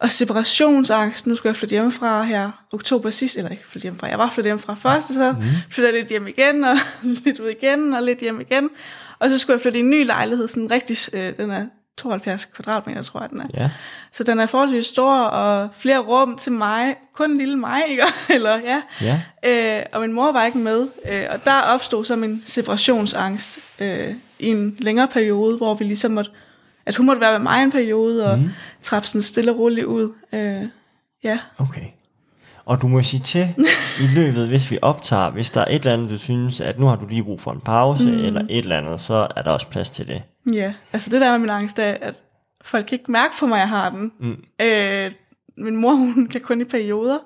og 0.00 0.10
separationsangst, 0.10 1.26
nu 1.26 1.36
skulle 1.36 1.50
jeg 1.50 1.56
flytte 1.56 1.72
hjemmefra 1.72 2.22
her 2.22 2.50
oktober 2.72 3.10
sidst, 3.10 3.36
eller 3.36 3.50
ikke 3.50 3.66
flytte 3.66 3.82
hjemmefra, 3.84 4.08
jeg 4.08 4.18
var 4.18 4.28
flyttet 4.28 4.48
hjemmefra 4.48 4.74
først, 4.74 5.10
og 5.10 5.14
så 5.14 5.32
Mhm. 5.32 5.42
flyttede 5.70 5.94
jeg 5.94 6.00
lidt 6.02 6.10
hjem 6.10 6.26
igen, 6.26 6.64
og 6.64 6.76
lidt 7.24 7.38
ud 7.40 7.48
igen, 7.48 7.94
og 7.94 8.02
lidt 8.02 8.18
hjem 8.18 8.40
igen. 8.40 8.68
Og 9.18 9.30
så 9.30 9.38
skulle 9.38 9.54
jeg 9.54 9.62
flytte 9.62 9.78
i 9.78 9.82
en 9.82 9.90
ny 9.90 10.06
lejlighed, 10.06 10.48
sådan 10.48 10.70
rigtig, 10.70 10.96
øh, 11.12 11.36
den 11.36 11.50
er 11.50 11.66
72 11.98 12.44
kvadratmeter, 12.44 13.02
tror 13.02 13.20
jeg 13.20 13.30
den 13.30 13.40
er. 13.40 13.62
Ja. 13.62 13.70
Så 14.12 14.24
den 14.24 14.40
er 14.40 14.46
forholdsvis 14.46 14.86
stor, 14.86 15.14
og 15.14 15.68
flere 15.74 15.98
rum 15.98 16.36
til 16.36 16.52
mig, 16.52 16.96
kun 17.14 17.30
en 17.30 17.36
lille 17.36 17.56
mig, 17.56 17.82
ikke? 17.88 18.02
eller 18.34 18.58
ja. 18.58 18.82
Ja. 19.00 19.20
Øh, 19.78 19.86
og 19.92 20.00
min 20.00 20.12
mor 20.12 20.32
var 20.32 20.44
ikke 20.44 20.58
med, 20.58 20.88
øh, 21.10 21.26
og 21.30 21.44
der 21.44 21.60
opstod 21.60 22.04
så 22.04 22.16
min 22.16 22.42
separationsangst 22.46 23.58
øh, 23.78 24.14
i 24.38 24.46
en 24.46 24.76
længere 24.78 25.08
periode, 25.08 25.56
hvor 25.56 25.74
vi 25.74 25.84
ligesom 25.84 26.10
måtte, 26.10 26.30
at 26.86 26.96
hun 26.96 27.06
måtte 27.06 27.20
være 27.20 27.32
med 27.32 27.40
mig 27.40 27.62
en 27.62 27.70
periode, 27.70 28.30
og 28.30 28.38
mm. 28.38 28.50
trappe 28.82 29.08
sådan 29.08 29.22
stille 29.22 29.50
og 29.50 29.58
roligt 29.58 29.86
ud. 29.86 30.12
Øh, 30.32 30.62
ja. 31.24 31.38
Okay. 31.58 31.84
Og 32.68 32.82
du 32.82 32.88
må 32.88 33.02
sige 33.02 33.20
til 33.20 33.54
i 34.00 34.14
løbet, 34.14 34.48
hvis 34.48 34.70
vi 34.70 34.78
optager, 34.82 35.30
hvis 35.30 35.50
der 35.50 35.60
er 35.60 35.64
et 35.64 35.74
eller 35.74 35.92
andet, 35.92 36.10
du 36.10 36.18
synes, 36.18 36.60
at 36.60 36.78
nu 36.78 36.86
har 36.86 36.96
du 36.96 37.06
lige 37.06 37.24
brug 37.24 37.40
for 37.40 37.52
en 37.52 37.60
pause, 37.60 38.10
mm. 38.10 38.18
eller 38.18 38.40
et 38.40 38.58
eller 38.58 38.78
andet, 38.78 39.00
så 39.00 39.26
er 39.36 39.42
der 39.42 39.50
også 39.50 39.66
plads 39.66 39.90
til 39.90 40.06
det. 40.08 40.22
Ja, 40.54 40.72
altså 40.92 41.10
det 41.10 41.20
der 41.20 41.30
med 41.30 41.38
min 41.38 41.50
angst 41.50 41.78
er, 41.78 41.96
at 42.00 42.22
folk 42.64 42.86
kan 42.86 42.98
ikke 42.98 43.12
mærke 43.12 43.34
på 43.40 43.46
mig, 43.46 43.56
at 43.56 43.60
jeg 43.60 43.68
har 43.68 43.90
den. 43.90 44.12
Mm. 44.20 44.36
Øh, 44.60 45.10
min 45.56 45.76
mor, 45.76 45.92
hun 45.92 46.26
kan 46.26 46.40
kun 46.40 46.60
i 46.60 46.64
perioder. 46.64 47.18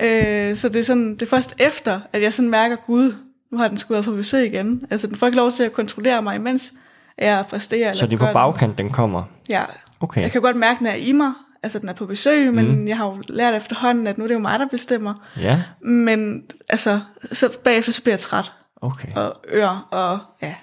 Øh, 0.00 0.56
så 0.56 0.68
det 0.68 0.76
er, 0.76 0.82
sådan, 0.82 1.12
det 1.14 1.22
er 1.22 1.26
først 1.26 1.54
efter, 1.58 2.00
at 2.12 2.22
jeg 2.22 2.34
sådan 2.34 2.50
mærker, 2.50 2.76
gud, 2.76 3.14
nu 3.52 3.58
har 3.58 3.68
den 3.68 3.76
skulle 3.76 4.02
på 4.02 4.12
besøg 4.12 4.46
igen. 4.46 4.82
Altså 4.90 5.06
den 5.06 5.16
får 5.16 5.26
ikke 5.26 5.36
lov 5.36 5.50
til 5.50 5.62
at 5.62 5.72
kontrollere 5.72 6.22
mig, 6.22 6.36
imens 6.36 6.72
jeg 7.18 7.44
præsterer. 7.50 7.92
Så 7.92 8.06
det 8.06 8.14
er 8.14 8.26
på 8.26 8.32
bagkant, 8.32 8.78
den 8.78 8.90
kommer. 8.90 9.22
Ja, 9.48 9.62
Okay. 10.00 10.22
jeg 10.22 10.32
kan 10.32 10.40
godt 10.40 10.56
mærke, 10.56 10.82
når 10.82 10.90
jeg 10.90 11.00
er 11.00 11.04
i 11.04 11.12
mig, 11.12 11.32
altså 11.62 11.78
den 11.78 11.88
er 11.88 11.92
på 11.92 12.06
besøg, 12.06 12.54
men 12.54 12.78
mm. 12.78 12.88
jeg 12.88 12.96
har 12.96 13.06
jo 13.06 13.22
lært 13.28 13.54
efterhånden, 13.54 14.06
at 14.06 14.18
nu 14.18 14.24
er 14.24 14.28
det 14.28 14.34
jo 14.34 14.40
mig, 14.40 14.58
der 14.58 14.66
bestemmer. 14.66 15.14
Ja, 15.40 15.62
Men 15.80 16.42
altså, 16.68 17.00
så 17.32 17.58
bagefter 17.64 17.92
så 17.92 18.02
bliver 18.02 18.12
jeg 18.12 18.20
træt, 18.20 18.52
okay. 18.76 19.08
og 19.14 19.36
ør, 19.52 19.88
og 19.90 20.18
ja, 20.42 20.54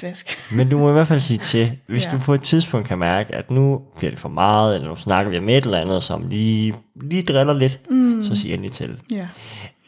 dvask. 0.00 0.38
Men 0.56 0.70
du 0.70 0.78
må 0.78 0.88
i 0.88 0.92
hvert 0.92 1.08
fald 1.08 1.20
sige 1.20 1.38
til, 1.38 1.78
hvis 1.86 2.04
ja. 2.04 2.10
Du 2.10 2.18
på 2.18 2.34
et 2.34 2.42
tidspunkt 2.42 2.88
kan 2.88 2.98
mærke, 2.98 3.34
at 3.34 3.50
nu 3.50 3.82
bliver 3.96 4.10
det 4.10 4.18
for 4.18 4.28
meget, 4.28 4.74
eller 4.74 4.88
nu 4.88 4.96
snakker 4.96 5.30
vi 5.30 5.38
om 5.38 5.48
et 5.48 5.64
eller 5.64 5.80
andet, 5.80 6.02
som 6.02 6.28
lige, 6.28 6.74
lige 7.00 7.22
driller 7.22 7.54
lidt, 7.54 7.90
mm. 7.90 8.22
så 8.24 8.34
sig 8.34 8.52
endelig 8.52 8.72
til. 8.72 9.00
Ja. 9.10 9.28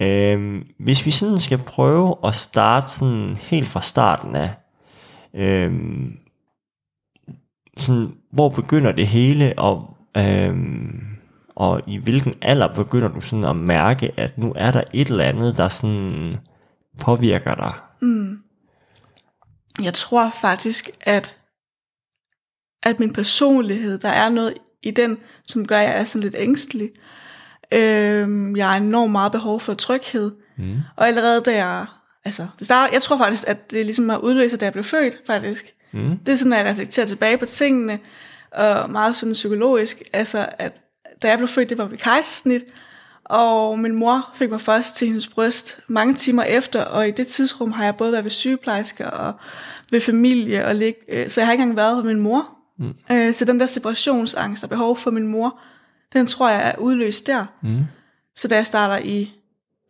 Øhm, 0.01 0.67
hvis 0.79 1.07
vi 1.07 1.11
sådan 1.11 1.39
skal 1.39 1.59
prøve 1.59 2.17
at 2.25 2.35
starte 2.35 2.91
sådan 2.91 3.37
helt 3.37 3.69
fra 3.69 3.81
starten 3.81 4.37
af, 4.37 4.51
øhm, 5.35 6.13
sådan, 7.77 8.13
hvor 8.31 8.49
begynder 8.49 8.93
det 8.93 9.07
hele, 9.07 9.55
og, 9.59 9.92
øhm, 10.17 11.01
og 11.55 11.81
i 11.87 11.97
hvilken 11.97 12.35
alder 12.43 12.75
begynder 12.75 13.09
du 13.09 13.21
sådan 13.21 13.45
at 13.45 13.57
mærke, 13.57 14.13
at 14.17 14.39
nu 14.39 14.53
er 14.57 14.71
der 14.71 14.83
et 14.93 15.09
eller 15.09 15.25
andet, 15.25 15.57
der 15.57 15.69
sådan 15.69 16.37
påvirker 17.01 17.55
dig? 17.55 17.73
Jeg 19.83 19.95
tror 19.95 20.31
faktisk, 20.41 20.91
at, 21.01 21.37
at 22.83 23.01
min 23.01 23.13
personlighed, 23.13 23.99
der 23.99 24.09
er 24.09 24.29
noget 24.29 24.55
i 24.83 24.91
den, 24.91 25.19
som 25.49 25.67
gør, 25.67 25.79
at 25.79 25.89
jeg 25.89 26.01
er 26.01 26.05
sådan 26.05 26.23
lidt 26.23 26.37
ængstelig. 26.39 26.91
Øhm, 27.73 28.57
jeg 28.57 28.69
har 28.69 28.77
enormt 28.77 29.13
meget 29.13 29.33
behov 29.33 29.61
for 29.61 29.75
tryghed. 29.75 30.33
Mm. 30.59 30.77
Og 30.97 31.07
allerede 31.09 31.41
da 31.41 31.55
jeg... 31.55 31.87
Altså, 32.25 32.47
det 32.59 32.67
starter, 32.67 32.93
jeg 32.93 33.03
tror 33.03 33.19
faktisk, 33.19 33.49
at 33.49 33.71
det 33.71 33.87
ligesom 33.87 34.09
har 34.09 34.19
udløst, 34.19 34.61
da 34.61 34.65
jeg 34.65 34.73
blev 34.73 34.85
født, 34.85 35.19
faktisk. 35.27 35.75
Mm. 35.93 36.19
Det 36.19 36.33
er 36.33 36.37
sådan, 36.37 36.53
at 36.53 36.59
jeg 36.59 36.67
reflekterer 36.67 37.07
tilbage 37.07 37.39
på 37.39 37.47
tingene, 37.47 37.99
og 38.55 38.91
meget 38.91 39.17
sådan 39.17 39.33
psykologisk. 39.33 40.03
Altså, 40.13 40.49
at 40.59 40.81
da 41.23 41.29
jeg 41.29 41.39
blev 41.39 41.49
født, 41.49 41.71
det 41.71 41.79
var 41.79 41.85
ved 41.85 41.99
kejsersnit, 41.99 42.63
og 43.25 43.79
min 43.79 43.95
mor 43.95 44.31
fik 44.35 44.51
mig 44.51 44.61
først 44.61 44.97
til 44.97 45.07
hendes 45.07 45.29
bryst 45.29 45.81
mange 45.87 46.15
timer 46.15 46.43
efter, 46.43 46.85
og 46.85 47.09
i 47.09 47.11
det 47.11 47.27
tidsrum 47.27 47.73
har 47.73 47.85
jeg 47.85 47.97
både 47.97 48.13
været 48.13 48.25
ved 48.25 48.31
sygeplejersker 48.31 49.07
og 49.07 49.35
ved 49.93 50.01
familie, 50.01 50.67
og 50.67 50.75
lig, 50.75 50.95
øh, 51.09 51.29
så 51.29 51.41
jeg 51.41 51.47
har 51.47 51.53
ikke 51.53 51.63
engang 51.63 51.77
været 51.77 51.97
ved 51.97 52.05
min 52.05 52.21
mor. 52.23 52.49
Mm. 52.79 52.95
Øh, 53.11 53.35
så 53.35 53.45
den 53.45 53.61
der 53.61 53.67
separationsangst 53.67 54.65
og 54.65 54.71
behov 54.71 54.97
for 54.97 55.11
min 55.11 55.27
mor, 55.27 55.59
den 56.13 56.27
tror 56.27 56.49
jeg 56.49 56.69
er 56.69 56.79
udløst 56.79 57.27
der. 57.27 57.47
Mm. 57.63 57.85
Så 58.37 58.49
da 58.49 58.55
jeg 58.57 58.67
starter 58.67 59.05
i 59.05 59.33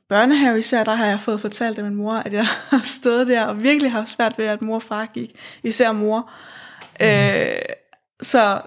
børnehave 0.09 0.59
især, 0.59 0.85
der 0.85 0.95
har 0.95 1.07
jeg 1.07 1.21
fået 1.21 1.41
fortalt 1.41 1.79
af 1.79 1.85
min 1.85 1.95
mor, 1.95 2.15
at 2.15 2.33
jeg 2.33 2.45
har 2.71 2.81
stået 2.83 3.27
der 3.27 3.45
og 3.45 3.63
virkelig 3.63 3.93
har 3.93 4.05
svært 4.05 4.39
ved, 4.39 4.45
at 4.45 4.63
mor 4.63 4.75
og 4.75 4.83
far 4.83 5.07
gik. 5.07 5.31
Især 5.63 5.93
mor. 5.93 6.31
Mm. 7.01 7.07
Øh, 7.07 7.57
så 8.23 8.61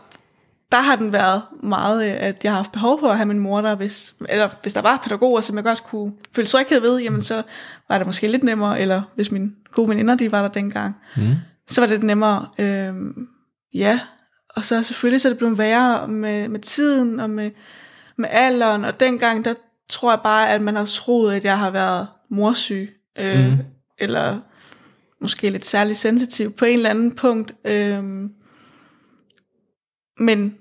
der 0.72 0.82
har 0.82 0.96
den 0.96 1.14
været 1.14 1.42
meget, 1.64 2.06
øh, 2.06 2.16
at 2.20 2.44
jeg 2.44 2.52
har 2.52 2.56
haft 2.56 2.72
behov 2.72 3.00
for 3.00 3.10
at 3.10 3.18
have 3.18 3.26
min 3.26 3.40
mor 3.40 3.62
der, 3.62 3.76
hvis, 3.76 4.16
eller 4.30 4.50
hvis 4.62 4.74
der 4.74 4.82
var 4.82 5.02
pædagoger, 5.04 5.42
som 5.42 5.56
jeg 5.56 5.64
godt 5.64 5.84
kunne 5.84 6.14
føle 6.32 6.48
tryghed 6.48 6.82
ved, 6.82 7.00
jamen 7.00 7.22
så 7.22 7.44
var 7.90 7.98
det 7.98 8.08
måske 8.08 8.28
lidt 8.28 8.44
nemmere, 8.44 8.80
eller 8.80 9.02
hvis 9.16 9.32
mine 9.32 9.52
gode 9.72 9.90
veninder, 9.90 10.16
de 10.16 10.32
var 10.32 10.42
der 10.42 10.48
dengang, 10.48 11.02
mm. 11.18 11.36
så 11.68 11.82
var 11.82 11.88
det 11.88 12.04
nemmere. 12.04 12.48
Øh, 12.60 12.94
ja, 13.74 14.00
og 14.50 14.66
så 14.66 14.84
selvfølgelig 14.84 15.22
så 15.22 15.28
er 15.28 15.32
det 15.32 15.38
blevet 15.38 15.58
værre 15.58 16.08
med, 16.08 16.48
med 16.48 16.60
tiden 16.60 17.20
og 17.20 17.30
med, 17.30 17.52
med 18.18 18.30
alderen, 18.32 18.86
og 18.86 19.00
dengang, 19.00 19.46
der 19.46 19.54
tror 19.90 20.12
jeg 20.12 20.20
bare, 20.24 20.50
at 20.50 20.62
man 20.62 20.76
har 20.76 20.86
troet, 20.86 21.34
at 21.34 21.46
jeg 21.46 21.60
har 21.60 21.70
været 21.70 22.08
morsyg, 22.30 22.96
øh, 23.20 23.48
mm. 23.48 23.58
eller 23.98 24.40
måske 25.22 25.50
lidt 25.50 25.66
særligt 25.66 25.98
sensitiv 25.98 26.54
på 26.54 26.66
en 26.66 26.78
eller 26.78 26.90
anden 26.90 27.16
punkt. 27.16 27.54
Øh, 27.66 28.04
men 30.20 30.56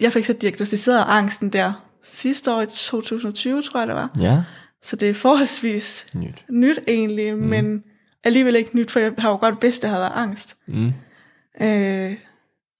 jeg 0.00 0.12
fik 0.12 0.24
så 0.24 0.32
diagnostiseret 0.32 1.04
angsten 1.08 1.52
der 1.52 1.72
sidste 2.02 2.52
år 2.52 2.62
i 2.62 2.66
2020, 2.66 3.62
tror 3.62 3.80
jeg 3.80 3.86
det 3.88 3.96
var. 3.96 4.10
Ja. 4.22 4.42
Så 4.82 4.96
det 4.96 5.10
er 5.10 5.14
forholdsvis 5.14 6.06
Nyt. 6.14 6.44
nyt 6.50 6.78
egentlig, 6.88 7.36
mm. 7.36 7.42
men 7.42 7.84
alligevel 8.24 8.56
ikke 8.56 8.76
nyt, 8.76 8.90
for 8.90 9.00
jeg 9.00 9.12
har 9.18 9.30
jo 9.30 9.36
godt 9.36 9.62
vidst, 9.62 9.78
at 9.78 9.82
det 9.82 9.90
havde 9.90 10.02
været 10.02 10.22
angst. 10.22 10.56
Mm. 10.66 10.92
Øh, 11.60 12.16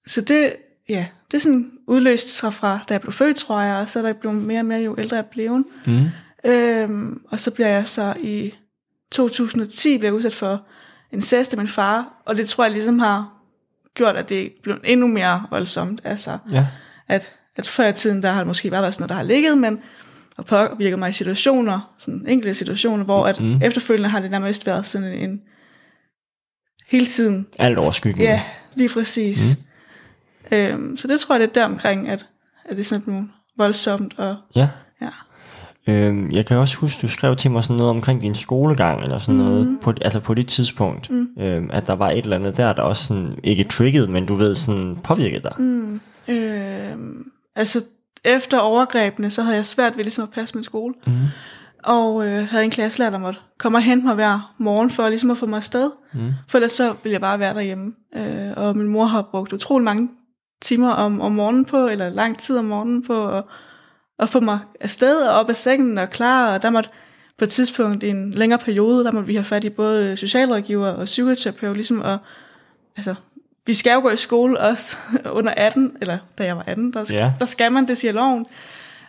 så 0.06 0.20
det, 0.20 0.56
ja, 0.88 1.06
det 1.30 1.37
er 1.37 1.40
sådan 1.40 1.70
udløst 1.87 2.37
sig 2.37 2.54
fra, 2.54 2.84
da 2.88 2.94
jeg 2.94 3.00
blev 3.00 3.12
født, 3.12 3.37
tror 3.37 3.60
jeg, 3.60 3.76
og 3.76 3.88
så 3.88 3.98
er 3.98 4.02
der 4.02 4.12
blevet 4.12 4.37
mere 4.37 4.60
og 4.60 4.66
mere, 4.66 4.80
jo 4.80 4.94
ældre 4.98 5.16
jeg 5.16 5.26
blev. 5.26 5.64
Mm. 5.87 6.06
Øhm, 6.44 7.22
og 7.28 7.40
så 7.40 7.54
bliver 7.54 7.68
jeg 7.68 7.88
så 7.88 8.14
i 8.20 8.54
2010 9.10 9.98
blev 9.98 10.12
udsat 10.12 10.34
for 10.34 10.66
incest 11.12 11.52
af 11.52 11.58
min 11.58 11.68
far, 11.68 12.22
og 12.25 12.37
det 12.37 12.48
tror 12.48 12.64
jeg 12.64 12.72
ligesom 12.72 12.98
har 12.98 13.38
gjort, 13.99 14.17
at 14.17 14.28
det 14.28 14.52
blev 14.62 14.81
endnu 14.85 15.07
mere 15.07 15.47
voldsomt. 15.50 16.00
Altså, 16.05 16.38
Ja. 16.52 16.67
at, 17.09 17.31
at 17.57 17.67
før 17.69 17.87
i 17.88 17.93
tiden, 17.93 18.23
der 18.23 18.31
har 18.31 18.38
det 18.40 18.47
måske 18.47 18.71
bare 18.71 18.83
været 18.83 18.95
sådan 18.95 19.02
noget, 19.02 19.09
der 19.09 19.14
har 19.17 19.23
ligget, 19.23 19.59
men 19.59 19.81
og 20.37 20.47
påvirket 20.47 20.99
mig 20.99 21.09
i 21.11 21.12
situationer, 21.12 21.95
sådan 21.99 22.25
enkelte 22.28 22.55
situationer, 22.55 23.05
hvor 23.05 23.26
at 23.26 23.40
Mhm. 23.40 23.62
efterfølgende 23.62 24.09
har 24.09 24.21
det 24.21 24.31
nærmest 24.31 24.67
været 24.67 24.87
sådan 24.87 25.09
en, 25.12 25.31
en 25.31 25.40
hele 26.88 27.07
tiden 27.07 27.47
Alt 27.59 27.78
overskyggende. 27.78 28.25
Ja, 28.31 28.43
lige 28.75 28.88
præcis. 28.88 29.57
Mm. 30.50 30.57
Øhm, 30.57 30.97
så 30.97 31.09
det 31.09 31.21
tror 31.21 31.35
jeg, 31.35 31.40
det 31.40 31.49
er 31.49 31.52
der 31.52 31.64
omkring, 31.64 32.09
at, 32.09 32.26
at 32.64 32.71
det 32.76 32.81
er 32.81 32.85
sådan 32.85 33.05
nogle 33.07 33.28
voldsomt. 33.57 34.14
Og, 34.19 34.37
Ja. 34.57 34.69
Øhm, 35.88 36.30
jeg 36.30 36.47
kan 36.47 36.57
også 36.57 36.76
huske, 36.76 37.02
du 37.02 37.09
skrev 37.09 37.37
til 37.37 37.50
mig 37.50 37.64
sådan 37.64 37.76
noget 37.76 37.90
omkring 37.90 38.21
din 38.21 38.35
skolegang, 38.35 39.02
eller 39.02 39.18
sådan 39.18 39.40
mm. 39.40 39.47
noget, 39.47 39.78
på, 39.83 39.92
altså 40.02 40.21
på 40.21 40.35
det 40.35 40.47
tidspunkt, 40.47 41.11
mm. 41.11 41.28
øhm, 41.40 41.71
at 41.73 41.87
der 41.87 41.92
var 41.92 42.09
et 42.09 42.18
eller 42.18 42.37
andet 42.37 42.57
der, 42.57 42.73
der 42.73 42.83
også 42.83 43.04
sådan, 43.04 43.38
ikke 43.45 43.64
triggede, 43.64 44.11
men 44.11 44.26
du 44.26 44.35
ved, 44.35 44.54
sådan 44.54 44.99
påvirkede 45.04 45.42
dig. 45.42 45.54
Mm. 45.59 46.00
øhm, 46.28 47.30
altså, 47.57 47.85
efter 48.25 48.59
overgrebene, 48.59 49.30
så 49.30 49.42
havde 49.42 49.57
jeg 49.57 49.66
svært 49.66 49.97
ved 49.97 50.04
ligesom 50.04 50.23
at 50.23 50.30
passe 50.30 50.54
min 50.54 50.64
skole. 50.64 50.95
Mm. 51.07 51.12
Og 51.85 52.26
øh, 52.26 52.49
havde 52.49 52.64
en 52.64 52.71
klasselærer, 52.71 53.11
der 53.11 53.18
måtte 53.18 53.40
komme 53.59 53.78
og 53.78 53.83
hente 53.83 54.07
mig 54.07 54.14
hver 54.14 54.54
morgen, 54.59 54.90
for 54.90 55.09
ligesom 55.09 55.30
at 55.30 55.38
få 55.38 55.47
mig 55.47 55.57
afsted. 55.57 55.90
Mm. 56.12 56.33
For 56.49 56.59
ellers 56.59 56.73
så 56.73 56.95
ville 57.02 57.12
jeg 57.12 57.21
bare 57.21 57.38
være 57.38 57.54
derhjemme. 57.54 57.92
Øh, 58.16 58.52
og 58.57 58.76
min 58.76 58.88
mor 58.88 59.04
har 59.04 59.23
brugt 59.23 59.52
utrolig 59.52 59.85
mange 59.85 60.09
timer 60.62 60.90
om, 60.90 61.21
om 61.21 61.33
morgenen 61.33 61.64
på, 61.64 61.88
eller 61.88 62.11
lang 62.11 62.38
tid 62.38 62.59
om 62.59 62.64
morgenen 62.64 63.07
på, 63.07 63.28
at, 63.28 63.45
at 64.18 64.28
få 64.28 64.40
mig 64.40 64.58
afsted 64.80 65.20
og 65.22 65.34
op 65.34 65.50
af 65.50 65.56
sengen 65.56 65.98
og 65.98 66.10
klar. 66.10 66.54
Og 66.54 66.62
der 66.62 66.70
måtte 66.70 66.90
på 67.38 67.44
et 67.44 67.50
tidspunkt 67.50 68.02
i 68.02 68.08
en 68.08 68.30
længere 68.30 68.58
periode, 68.58 69.04
der 69.04 69.12
måtte 69.12 69.26
vi 69.26 69.34
have 69.34 69.44
fat 69.44 69.64
i 69.64 69.70
både 69.70 70.16
socialrådgiver 70.16 70.88
og 70.88 71.04
psykoterapeut, 71.04 71.76
ligesom 71.76 72.02
at, 72.02 72.18
altså, 72.96 73.14
vi 73.66 73.75
skal 73.75 73.92
jo 73.92 74.00
gå 74.00 74.10
i 74.10 74.16
skole 74.16 74.60
også 74.60 74.96
under 75.38 75.54
18, 75.56 75.96
eller 76.00 76.18
da 76.38 76.44
jeg 76.44 76.56
var 76.56 76.64
18, 76.66 76.92
der, 76.92 77.04
Ja. 77.12 77.32
der 77.38 77.44
skal 77.46 77.72
man, 77.72 77.88
det 77.88 77.98
siger 77.98 78.12
loven. 78.12 78.46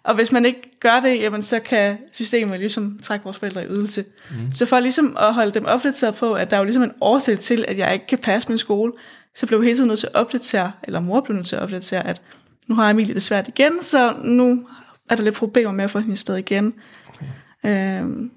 Og 0.04 0.16
hvis 0.16 0.32
man 0.32 0.46
ikke 0.46 0.62
gør 0.80 1.00
det, 1.00 1.20
jamen, 1.22 1.42
så 1.42 1.60
kan 1.60 1.98
systemet 2.12 2.60
ligesom 2.60 3.00
trække 3.02 3.24
vores 3.24 3.38
forældre 3.38 3.64
i 3.64 3.68
ydelse. 3.68 4.06
Mm. 4.32 4.52
Så 4.54 4.66
for 4.66 4.80
ligesom 4.80 5.18
at 5.20 5.34
holde 5.34 5.52
dem 5.52 5.66
opdateret 5.66 6.16
på, 6.16 6.34
at 6.34 6.50
der 6.50 6.56
er 6.58 6.60
jo 6.60 6.64
ligesom 6.64 6.84
en 6.84 6.92
årsag 7.02 7.40
til, 7.40 7.66
at 7.68 7.78
jeg 7.78 7.94
ikke 7.94 8.08
kan 8.08 8.18
passe 8.18 8.50
min 8.50 8.58
skole, 8.58 8.92
så 9.36 9.46
blev 9.46 9.60
jeg 9.60 9.66
hele 9.66 9.78
tiden 9.78 9.88
nødt 9.88 10.00
til 10.00 10.08
at 10.08 10.16
opdatere, 10.16 10.72
eller 10.84 11.00
mor 11.00 11.22
blev 11.22 11.36
nødt 11.36 11.48
til 11.48 11.56
at 11.56 11.62
opdatere, 11.62 12.08
at 12.08 12.22
nu 12.68 12.76
har 12.76 12.90
Emilie 12.90 13.14
det 13.14 13.24
svært 13.24 13.48
igen, 13.48 13.72
så 13.82 14.14
nu 14.24 14.68
er 15.10 15.16
der 15.16 15.24
lidt 15.24 15.36
problemer 15.36 15.72
med 15.72 15.84
at 15.84 15.92
få 15.92 16.00
hende 16.00 16.14
i 16.14 16.18
sted 16.18 16.36
igen. 16.36 16.74
Okay. 17.10 18.00
Øhm, 18.00 18.32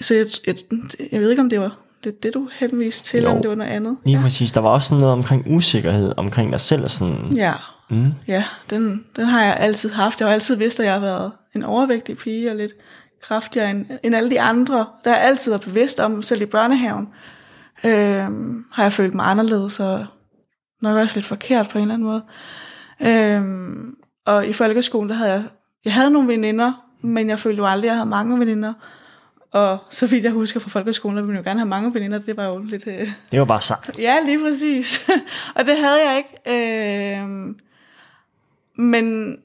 så 0.00 0.14
jeg, 0.14 0.26
jeg, 0.46 0.56
jeg 1.12 1.20
ved 1.20 1.30
ikke, 1.30 1.42
om 1.42 1.50
det 1.50 1.60
var 1.60 1.78
det, 2.04 2.22
det 2.22 2.34
du 2.34 2.48
henviste 2.52 3.04
til, 3.04 3.22
Jo. 3.22 3.30
om 3.30 3.42
det 3.42 3.48
var 3.48 3.54
noget 3.54 3.70
andet. 3.70 3.96
Lige 4.04 4.16
ja. 4.16 4.22
præcis. 4.22 4.52
Der 4.52 4.60
var 4.60 4.70
også 4.70 4.94
noget 4.94 5.12
omkring 5.12 5.44
usikkerhed 5.46 6.12
omkring 6.16 6.52
dig 6.52 6.60
selv. 6.60 6.88
Sådan, 6.88 7.32
Ja, 7.36 7.52
mm. 7.90 8.12
ja 8.28 8.44
den, 8.70 9.04
den 9.16 9.26
har 9.26 9.44
jeg 9.44 9.56
altid 9.56 9.90
haft. 9.90 10.20
Jeg 10.20 10.28
har 10.28 10.32
altid 10.32 10.56
vidst, 10.56 10.80
at 10.80 10.86
jeg 10.86 10.92
har 10.92 11.00
været 11.00 11.32
en 11.54 11.62
overvægtig 11.62 12.16
pige, 12.16 12.50
og 12.50 12.56
lidt 12.56 12.72
kraftigere 13.22 13.70
end, 13.70 13.86
end 14.02 14.14
alle 14.14 14.30
de 14.30 14.40
andre. 14.40 14.86
Der 15.04 15.10
har 15.10 15.16
jeg 15.16 15.26
altid 15.26 15.52
været 15.52 15.62
bevidst 15.62 16.00
om, 16.00 16.22
selv 16.22 16.42
i 16.42 16.46
børnehaven, 16.46 17.08
øhm, 17.84 18.64
har 18.72 18.82
jeg 18.82 18.92
følt 18.92 19.14
mig 19.14 19.26
anderledes, 19.26 19.80
og 19.80 20.06
nok 20.82 20.96
også 20.98 21.18
lidt 21.18 21.26
forkert 21.26 21.68
på 21.68 21.78
en 21.78 21.82
eller 21.82 21.94
anden 21.94 22.08
måde. 22.08 22.22
Øhm, 23.00 23.94
og 24.26 24.46
i 24.46 24.52
folkeskolen, 24.52 25.10
der 25.10 25.14
havde 25.16 25.30
jeg, 25.30 25.42
jeg 25.84 25.92
havde 25.94 26.10
nogle 26.10 26.28
veninder, 26.28 26.72
men 27.00 27.28
jeg 27.28 27.38
følte 27.38 27.58
jo 27.58 27.66
aldrig, 27.66 27.88
at 27.88 27.92
jeg 27.92 27.96
havde 27.96 28.10
mange 28.10 28.38
veninder. 28.38 28.72
Og 29.50 29.78
så 29.90 30.06
vidt 30.06 30.24
jeg 30.24 30.32
husker 30.32 30.60
fra 30.60 30.70
folkeskolen, 30.70 31.16
der 31.16 31.22
ville 31.22 31.36
jeg 31.38 31.46
jo 31.46 31.50
gerne 31.50 31.60
have 31.60 31.68
mange 31.68 31.94
veninder. 31.94 32.18
Det 32.18 32.36
var 32.36 32.48
jo 32.48 32.58
lidt... 32.58 32.86
Øh, 32.86 33.12
Det 33.32 33.38
var 33.38 33.44
bare 33.44 33.60
sejt. 33.60 33.98
Ja, 33.98 34.16
lige 34.24 34.40
præcis. 34.40 35.08
og 35.56 35.66
det 35.66 35.76
havde 35.76 36.10
jeg 36.10 36.16
ikke. 36.16 37.18
Øh, 37.18 37.28
men 38.76 39.36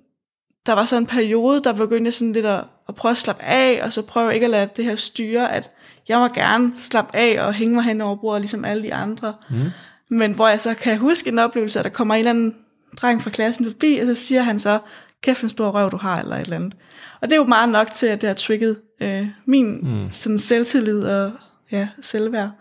der 0.66 0.74
var 0.74 0.86
så 0.86 0.98
en 0.98 1.06
periode, 1.06 1.62
der 1.64 1.74
begyndte 1.74 2.08
jeg 2.08 2.14
sådan 2.14 2.34
lidt 2.34 2.46
at, 2.46 2.64
at 2.90 2.96
prøve 2.96 3.12
at 3.12 3.18
slappe 3.18 3.44
af, 3.44 3.80
og 3.84 3.94
så 3.94 4.02
prøve 4.02 4.34
ikke 4.34 4.46
at 4.46 4.50
lade 4.50 4.70
det 4.76 4.86
her 4.86 4.96
styre, 4.96 5.52
at 5.54 5.72
jeg 6.08 6.20
må 6.20 6.28
gerne 6.28 6.72
slappe 6.76 7.16
af 7.16 7.42
og 7.42 7.54
hænge 7.54 7.76
mig 7.76 7.84
hen 7.84 8.02
over 8.02 8.16
bordet, 8.16 8.42
ligesom 8.42 8.66
alle 8.66 8.84
de 8.84 8.94
andre. 8.94 9.34
Mm. 9.50 9.70
Men 10.10 10.32
hvor 10.32 10.48
jeg 10.48 10.62
så 10.62 10.74
kan 10.74 10.98
huske 10.98 11.30
en 11.30 11.40
oplevelse, 11.40 11.80
at 11.80 11.86
der 11.86 11.92
kommer 11.92 12.14
en 12.16 12.20
eller 12.20 12.30
anden 12.30 12.56
dreng 13.02 13.22
fra 13.22 13.30
klassen 13.30 13.66
forbi, 13.66 13.98
og 13.98 14.06
så 14.06 14.14
siger 14.14 14.42
han 14.42 14.60
så, 14.60 14.80
kæft 15.24 15.44
en 15.44 15.50
stor 15.50 15.70
røv 15.70 15.92
du 15.92 15.98
har, 15.98 16.20
eller 16.20 16.36
et 16.36 16.42
eller 16.42 16.56
andet. 16.56 16.74
Og 17.22 17.30
det 17.30 17.32
er 17.32 17.38
jo 17.38 17.44
meget 17.44 17.70
nok 17.70 17.92
til, 17.92 18.08
at 18.08 18.22
det 18.22 18.28
har 18.28 18.34
trigget 18.34 18.78
øh, 19.02 19.28
min 19.46 19.80
mm. 19.84 20.12
sådan 20.12 20.40
selvtillid 20.40 21.04
og 21.04 21.32
ja, 21.72 21.88
selvværd 22.02 22.52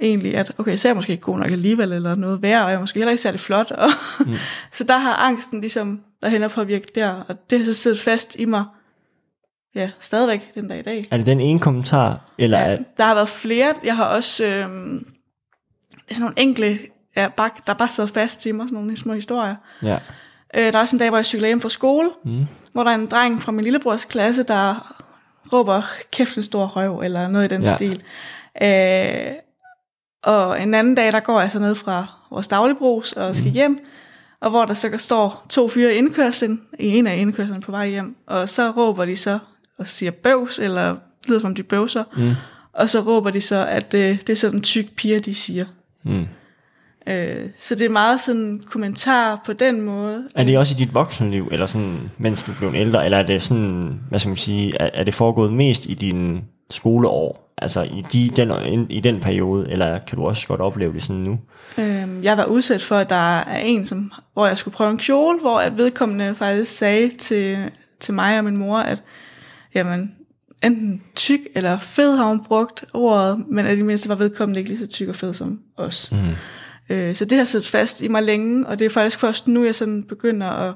egentlig, 0.00 0.36
at 0.36 0.52
okay, 0.58 0.76
så 0.76 0.88
er 0.88 0.90
jeg 0.90 0.96
måske 0.96 1.12
ikke 1.12 1.22
god 1.22 1.38
nok 1.38 1.50
alligevel, 1.50 1.92
eller 1.92 2.14
noget 2.14 2.42
værre, 2.42 2.64
og 2.64 2.70
jeg 2.70 2.76
er 2.76 2.80
måske 2.80 2.98
heller 2.98 3.10
ikke 3.10 3.22
særlig 3.22 3.40
flot. 3.40 3.70
Og 3.70 3.90
mm. 4.26 4.34
så 4.72 4.84
der 4.84 4.98
har 4.98 5.14
angsten 5.14 5.60
ligesom 5.60 6.00
derhen 6.22 6.42
og 6.42 6.50
påvirket 6.50 6.94
der, 6.94 7.22
og 7.28 7.50
det 7.50 7.58
har 7.58 7.66
så 7.66 7.74
siddet 7.74 8.00
fast 8.00 8.36
i 8.38 8.44
mig, 8.44 8.64
ja, 9.74 9.90
stadigvæk 10.00 10.54
den 10.54 10.68
dag 10.68 10.78
i 10.78 10.82
dag. 10.82 11.04
Er 11.10 11.16
det 11.16 11.26
den 11.26 11.40
ene 11.40 11.60
kommentar, 11.60 12.32
eller 12.38 12.60
ja. 12.60 12.76
Der 12.96 13.04
har 13.04 13.14
været 13.14 13.28
flere, 13.28 13.74
jeg 13.84 13.96
har 13.96 14.04
også, 14.04 14.44
er 14.44 14.58
sådan 16.14 16.20
nogle 16.20 16.34
enkle, 16.36 16.78
ja, 17.16 17.28
bare, 17.36 17.50
der 17.66 17.74
bare 17.74 17.88
sidder 17.88 18.10
fast 18.12 18.46
i 18.46 18.52
mig, 18.52 18.68
sådan 18.68 18.82
nogle 18.82 18.96
små 18.96 19.14
historier. 19.14 19.56
ja. 19.82 19.98
Øh, 20.56 20.72
der 20.72 20.78
er 20.78 20.82
også 20.82 20.96
en 20.96 21.00
dag, 21.00 21.08
hvor 21.08 21.18
jeg 21.18 21.26
cykler 21.26 21.46
hjem 21.46 21.60
fra 21.60 21.68
skole, 21.68 22.10
mm. 22.24 22.46
hvor 22.72 22.84
der 22.84 22.90
er 22.90 22.94
en 22.94 23.06
dreng 23.06 23.42
fra 23.42 23.52
min 23.52 23.64
lillebrors 23.64 24.04
klasse, 24.04 24.42
der 24.42 24.94
råber, 25.52 25.82
kæft 26.12 26.36
en 26.36 26.42
stor 26.42 26.66
røv, 26.66 27.00
eller 27.04 27.28
noget 27.28 27.52
i 27.52 27.54
den 27.54 27.62
Ja. 27.62 27.76
stil. 27.76 28.02
Øh, 28.62 29.32
og 30.22 30.62
en 30.62 30.74
anden 30.74 30.94
dag, 30.94 31.12
der 31.12 31.20
går 31.20 31.40
jeg 31.40 31.50
så 31.50 31.58
ned 31.58 31.74
fra 31.74 32.06
vores 32.30 32.48
dagligbrugs 32.48 33.12
og 33.12 33.36
skal 33.36 33.48
mm. 33.48 33.54
hjem, 33.54 33.78
og 34.40 34.50
hvor 34.50 34.64
der 34.64 34.74
så 34.74 34.98
står 34.98 35.46
to 35.48 35.68
fyre 35.68 35.94
i 35.94 35.96
indkørslen, 35.96 36.62
i 36.78 36.86
en 36.86 37.06
af 37.06 37.16
indkørslerne 37.16 37.60
på 37.62 37.70
vej 37.70 37.88
hjem, 37.88 38.16
og 38.26 38.48
så 38.48 38.70
råber 38.70 39.04
de 39.04 39.16
så 39.16 39.38
og 39.78 39.88
siger 39.88 40.10
bøvs, 40.10 40.58
eller 40.58 40.96
lyder 41.28 41.40
som 41.40 41.46
om 41.46 41.54
de 41.54 41.62
bøvser, 41.62 42.04
mm. 42.16 42.34
og 42.72 42.88
så 42.88 43.00
råber 43.00 43.30
de 43.30 43.40
så, 43.40 43.66
at 43.66 43.92
det, 43.92 44.26
det 44.26 44.32
er 44.32 44.36
sådan 44.36 44.60
tyk 44.60 44.86
piger, 44.96 45.20
de 45.20 45.34
siger. 45.34 45.64
Mm. 46.02 46.26
Øh, 47.10 47.48
så 47.58 47.74
det 47.74 47.84
er 47.84 47.90
meget 47.90 48.20
sådan 48.20 48.62
kommentar 48.66 49.42
på 49.46 49.52
den 49.52 49.80
måde. 49.80 50.28
Er 50.34 50.44
det 50.44 50.58
også 50.58 50.74
i 50.74 50.76
dit 50.84 50.94
voksenliv, 50.94 51.48
eller 51.52 51.66
sådan, 51.66 52.10
mens 52.18 52.42
du 52.42 52.52
blev 52.58 52.72
ældre, 52.74 53.04
eller 53.04 53.18
er 53.18 53.22
det 53.22 53.42
sådan, 53.42 54.00
hvad 54.08 54.18
skal 54.18 54.28
man 54.28 54.36
sige, 54.36 54.72
er, 54.80 54.90
er 54.94 55.04
det 55.04 55.14
foregået 55.14 55.52
mest 55.52 55.86
i 55.86 55.94
din 55.94 56.44
skoleår? 56.70 57.54
Altså 57.58 57.82
i, 57.82 58.04
de, 58.12 58.30
den, 58.36 58.86
i 58.90 59.00
den 59.00 59.20
periode, 59.20 59.70
eller 59.70 59.98
kan 59.98 60.18
du 60.18 60.24
også 60.24 60.46
godt 60.48 60.60
opleve 60.60 60.92
det 60.92 61.02
sådan 61.02 61.22
nu? 61.22 61.38
Øhm, 61.78 62.22
jeg 62.22 62.36
var 62.36 62.44
udsat 62.44 62.82
for, 62.82 62.96
at 62.96 63.10
der 63.10 63.38
er 63.38 63.58
en, 63.58 63.86
som, 63.86 64.12
hvor 64.32 64.46
jeg 64.46 64.58
skulle 64.58 64.74
prøve 64.74 64.90
en 64.90 64.98
kjole, 64.98 65.40
hvor 65.40 65.58
at 65.58 65.76
vedkommende 65.76 66.34
faktisk 66.34 66.76
sagde 66.76 67.10
til, 67.18 67.58
til 68.00 68.14
mig 68.14 68.38
og 68.38 68.44
min 68.44 68.56
mor, 68.56 68.78
at 68.78 69.02
jamen, 69.74 70.14
enten 70.62 71.02
tyk 71.14 71.40
eller 71.54 71.78
fed 71.78 72.16
har 72.16 72.24
hun 72.24 72.44
brugt 72.44 72.84
ordet, 72.94 73.44
men 73.48 73.66
at 73.66 73.78
de 73.78 73.82
mindste 73.82 74.08
var 74.08 74.14
vedkommende 74.14 74.60
ikke 74.60 74.70
lige 74.70 74.80
så 74.80 74.86
tyk 74.86 75.08
og 75.08 75.16
fed 75.16 75.34
som 75.34 75.60
os. 75.76 76.12
Mm. 76.12 76.18
Øh, 76.88 77.14
så 77.14 77.24
det 77.24 77.38
har 77.38 77.44
siddet 77.44 77.68
fast 77.68 78.02
i 78.02 78.08
mig 78.08 78.22
længe, 78.22 78.66
og 78.66 78.78
det 78.78 78.84
er 78.84 78.90
faktisk 78.90 79.18
først 79.20 79.48
nu, 79.48 79.64
jeg 79.64 79.74
sådan 79.74 80.02
begynder 80.02 80.46
at, 80.46 80.74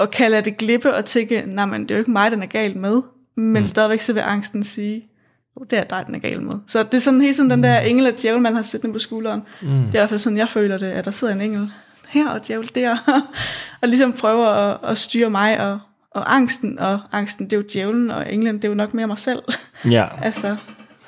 at 0.00 0.10
kalde 0.10 0.40
det 0.40 0.56
glippe 0.56 0.94
og 0.94 1.04
tænke, 1.04 1.42
nej, 1.46 1.66
men 1.66 1.82
det 1.82 1.90
er 1.90 1.94
jo 1.94 1.98
ikke 1.98 2.10
mig, 2.10 2.30
den 2.30 2.42
er 2.42 2.46
galt 2.46 2.76
med, 2.76 3.02
men 3.36 3.62
mm. 3.62 3.66
stadigvæk 3.66 4.00
så 4.00 4.12
vil 4.12 4.20
angsten 4.20 4.62
sige, 4.64 5.08
oh, 5.56 5.66
det 5.70 5.78
er 5.78 5.84
dig, 5.84 6.04
den 6.06 6.14
er 6.14 6.18
gal 6.18 6.42
med. 6.42 6.54
Så 6.66 6.82
det 6.82 6.94
er 6.94 6.98
sådan 6.98 7.20
hele 7.20 7.34
tiden 7.34 7.50
den 7.50 7.62
der 7.62 7.80
mm. 7.80 7.86
engel 7.86 8.06
og 8.06 8.22
djævel, 8.22 8.40
man 8.40 8.54
har 8.54 8.62
siddende 8.62 8.92
på 8.92 8.98
skulderen. 8.98 9.42
Mm. 9.62 9.68
Det 9.68 9.82
er 9.82 9.86
i 9.86 9.90
hvert 9.90 10.08
fald 10.08 10.18
sådan, 10.18 10.38
jeg 10.38 10.50
føler 10.50 10.78
det, 10.78 10.86
at 10.86 11.04
der 11.04 11.10
sidder 11.10 11.34
en 11.34 11.40
engel 11.40 11.70
her 12.08 12.28
og 12.28 12.46
djævel 12.46 12.70
der, 12.74 12.96
og 13.82 13.88
ligesom 13.88 14.12
prøver 14.12 14.48
at, 14.48 14.78
at 14.90 14.98
styre 14.98 15.30
mig 15.30 15.60
og, 15.60 15.78
og 16.10 16.34
angsten, 16.34 16.78
og 16.78 17.00
angsten, 17.12 17.44
det 17.44 17.52
er 17.52 17.56
jo 17.56 17.64
djævlen, 17.72 18.10
og 18.10 18.32
englen, 18.32 18.56
det 18.56 18.64
er 18.64 18.68
jo 18.68 18.74
nok 18.74 18.94
mere 18.94 19.06
mig 19.06 19.18
selv. 19.18 19.42
Ja. 19.90 20.06
altså, 20.22 20.56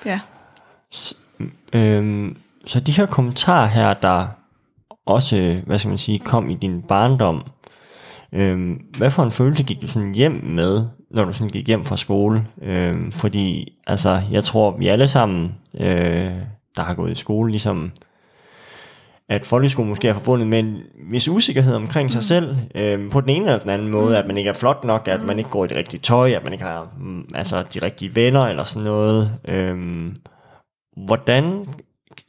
ja. 0.04 0.20
S- 0.94 1.16
øhm, 1.74 2.36
så 2.66 2.80
de 2.80 2.92
her 2.92 3.06
kommentarer 3.06 3.66
her, 3.66 3.94
der 3.94 4.26
også, 5.06 5.60
hvad 5.66 5.78
skal 5.78 5.88
man 5.88 5.98
sige, 5.98 6.18
kom 6.18 6.50
i 6.50 6.54
din 6.54 6.82
barndom, 6.82 7.42
øhm, 8.32 8.80
hvad 8.98 9.10
for 9.10 9.22
en 9.22 9.30
følelse 9.30 9.64
gik 9.64 9.82
du 9.82 9.86
sådan 9.86 10.14
hjem 10.14 10.44
med, 10.56 10.86
når 11.10 11.24
du 11.24 11.32
sådan 11.32 11.52
gik 11.52 11.66
hjem 11.66 11.84
fra 11.84 11.96
skole? 11.96 12.46
Øhm, 12.62 13.12
fordi, 13.12 13.72
altså, 13.86 14.22
jeg 14.30 14.44
tror, 14.44 14.76
vi 14.78 14.88
alle 14.88 15.08
sammen, 15.08 15.54
øh, 15.80 16.32
der 16.76 16.82
har 16.82 16.94
gået 16.94 17.10
i 17.10 17.14
skole, 17.14 17.50
ligesom, 17.50 17.90
at 19.28 19.46
folkeskolen 19.46 19.88
måske 19.88 20.08
er 20.08 20.14
forbundet 20.14 20.48
med 20.48 20.58
en 20.58 20.76
vis 21.10 21.28
usikkerhed 21.28 21.74
omkring 21.74 22.12
sig 22.12 22.18
mm. 22.18 22.22
selv, 22.22 22.56
øh, 22.74 23.10
på 23.10 23.20
den 23.20 23.28
ene 23.28 23.44
eller 23.44 23.58
den 23.58 23.70
anden 23.70 23.90
måde, 23.90 24.08
mm. 24.08 24.14
at 24.14 24.26
man 24.26 24.36
ikke 24.36 24.50
er 24.50 24.54
flot 24.54 24.84
nok, 24.84 25.08
at 25.08 25.20
man 25.20 25.38
ikke 25.38 25.50
går 25.50 25.64
i 25.64 25.68
det 25.68 25.76
rigtige 25.76 26.00
tøj, 26.00 26.30
at 26.30 26.44
man 26.44 26.52
ikke 26.52 26.64
har 26.64 26.88
mm, 27.00 27.24
altså, 27.34 27.62
de 27.74 27.78
rigtige 27.82 28.16
venner 28.16 28.42
eller 28.46 28.64
sådan 28.64 28.84
noget. 28.84 29.38
Øh, 29.48 29.76
hvordan 31.06 31.66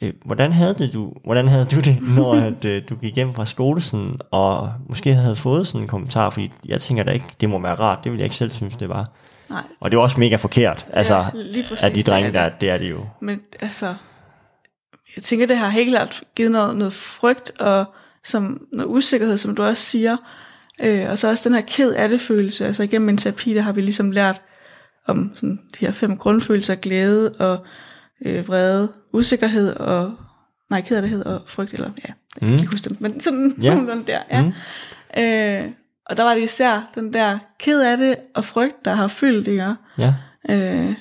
øh, 0.02 0.14
hvordan 0.26 0.54
havde 0.54 0.74
det 0.74 0.94
du, 0.94 1.14
hvordan 1.24 1.48
havde 1.48 1.66
du 1.66 1.80
det, 1.80 1.98
når 2.16 2.34
at, 2.34 2.66
øh, 2.66 2.84
du 2.90 2.96
gik 2.96 3.16
hjem 3.16 3.34
fra 3.34 3.46
skole 3.46 3.82
sådan, 3.82 4.20
og 4.32 4.74
måske 4.90 5.14
havde 5.14 5.36
fået 5.36 5.68
sådan 5.68 5.82
en 5.82 5.88
kommentar, 5.88 6.30
fordi 6.30 6.52
jeg 6.66 6.82
tænker 6.82 7.04
da 7.04 7.12
ikke, 7.12 7.26
det 7.42 7.50
må 7.50 7.60
være 7.60 7.76
rart, 7.76 8.00
det 8.04 8.12
ville 8.12 8.20
jeg 8.20 8.26
ikke 8.26 8.36
selv 8.36 8.52
synes, 8.52 8.76
det 8.76 8.90
var. 8.90 9.12
Nej. 9.50 9.64
Og 9.80 9.92
det 9.92 9.98
var 9.98 10.04
også 10.04 10.20
mega 10.20 10.36
forkert, 10.36 10.88
altså, 10.94 11.16
ja, 11.16 11.88
at 11.88 11.96
de 11.96 12.04
drenge 12.04 12.34
der, 12.34 12.50
det 12.62 12.70
er 12.70 12.78
det 12.78 12.90
jo. 12.90 13.06
Men 13.22 13.42
altså, 13.62 13.96
jeg 15.16 15.24
tænker, 15.24 15.48
det 15.48 15.58
har 15.58 15.70
helt 15.70 15.90
klart 15.90 16.24
givet 16.36 16.52
noget, 16.52 16.78
noget 16.78 16.94
frygt, 16.94 17.52
og 17.60 17.86
som 18.24 18.62
noget 18.72 18.90
usikkerhed, 18.90 19.38
som 19.38 19.56
du 19.56 19.64
også 19.64 19.84
siger, 19.84 20.18
øh, 20.82 21.10
og 21.10 21.18
så 21.18 21.30
også 21.30 21.50
den 21.50 21.56
her 21.56 21.64
ked 21.68 21.94
af 21.94 22.10
det 22.10 22.22
følelse, 22.22 22.66
altså 22.66 22.84
igennem 22.84 23.06
min 23.06 23.18
terapi, 23.18 23.54
der 23.54 23.62
har 23.62 23.72
vi 23.72 23.82
ligesom 23.82 24.12
lært 24.12 24.42
om 25.08 25.32
sådan, 25.36 25.60
de 25.80 25.86
her 25.86 25.92
fem 25.92 26.18
grundfølelser, 26.18 26.76
glæde 26.76 27.32
og 27.32 27.66
øh, 28.26 28.48
vrede, 28.48 28.92
usikkerhed 29.14 29.76
og, 29.76 30.14
nej, 30.70 30.82
kederlighed 30.82 31.26
og 31.26 31.42
frygt, 31.46 31.74
eller 31.74 31.90
ja, 32.08 32.14
jeg 32.36 32.40
kan 32.40 32.48
mm. 32.48 32.54
ikke 32.54 32.72
huske 32.72 32.90
dem, 32.90 32.98
men 33.00 33.20
sådan 33.20 33.56
ja. 33.62 33.70
nogenlunde 33.74 34.04
der, 34.08 34.20
ja. 34.32 34.42
Mm. 34.42 34.54
Øh, 35.22 35.72
og 36.06 36.18
der 36.18 36.24
var 36.24 36.34
det 36.34 36.44
især 36.44 36.92
den 36.96 37.14
der 37.14 37.40
ked 37.60 37.82
af 37.82 37.98
det 37.98 38.16
og 38.36 38.46
frygt, 38.46 38.86
der 38.86 38.94
har 38.94 39.08
fyldt, 39.08 39.48
ikke? 39.48 39.76
Ja. 39.98 40.14
Øh, 40.50 40.96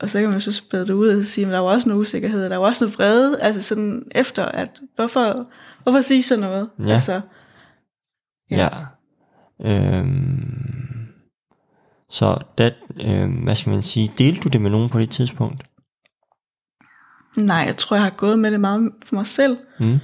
og 0.00 0.10
så 0.10 0.20
kan 0.20 0.30
man 0.30 0.40
så 0.40 0.52
spæde 0.52 0.86
det 0.86 0.92
ud 0.92 1.08
og 1.08 1.24
sige, 1.24 1.46
at 1.46 1.52
der 1.52 1.58
var 1.58 1.70
også 1.70 1.88
noget 1.88 2.00
usikkerhed, 2.00 2.50
der 2.50 2.56
var 2.56 2.66
også 2.66 2.84
noget 2.84 2.98
vrede, 2.98 3.40
altså 3.40 3.62
sådan 3.62 4.02
efter, 4.10 4.44
at 4.44 4.80
hvorfor, 4.96 5.46
hvorfor 5.82 6.00
sige 6.00 6.22
sådan 6.22 6.44
noget? 6.44 6.68
Ja. 6.78 6.92
Altså, 6.92 7.20
ja. 8.50 8.56
ja. 8.56 8.70
Øhm, 9.64 10.66
så 12.08 12.38
det, 12.58 12.74
øh, 13.00 13.42
hvad 13.44 13.54
skal 13.54 13.70
man 13.70 13.82
sige, 13.82 14.12
delte 14.18 14.40
du 14.40 14.48
det 14.48 14.60
med 14.60 14.70
nogen 14.70 14.88
på 14.88 14.98
det 14.98 15.10
tidspunkt? 15.10 15.62
Nej, 17.36 17.56
jeg 17.56 17.76
tror, 17.76 17.96
jeg 17.96 18.04
har 18.04 18.10
gået 18.10 18.38
med 18.38 18.50
det 18.50 18.60
meget 18.60 18.92
for 19.06 19.14
mig 19.14 19.26
selv. 19.26 19.58
Mm. 19.80 19.98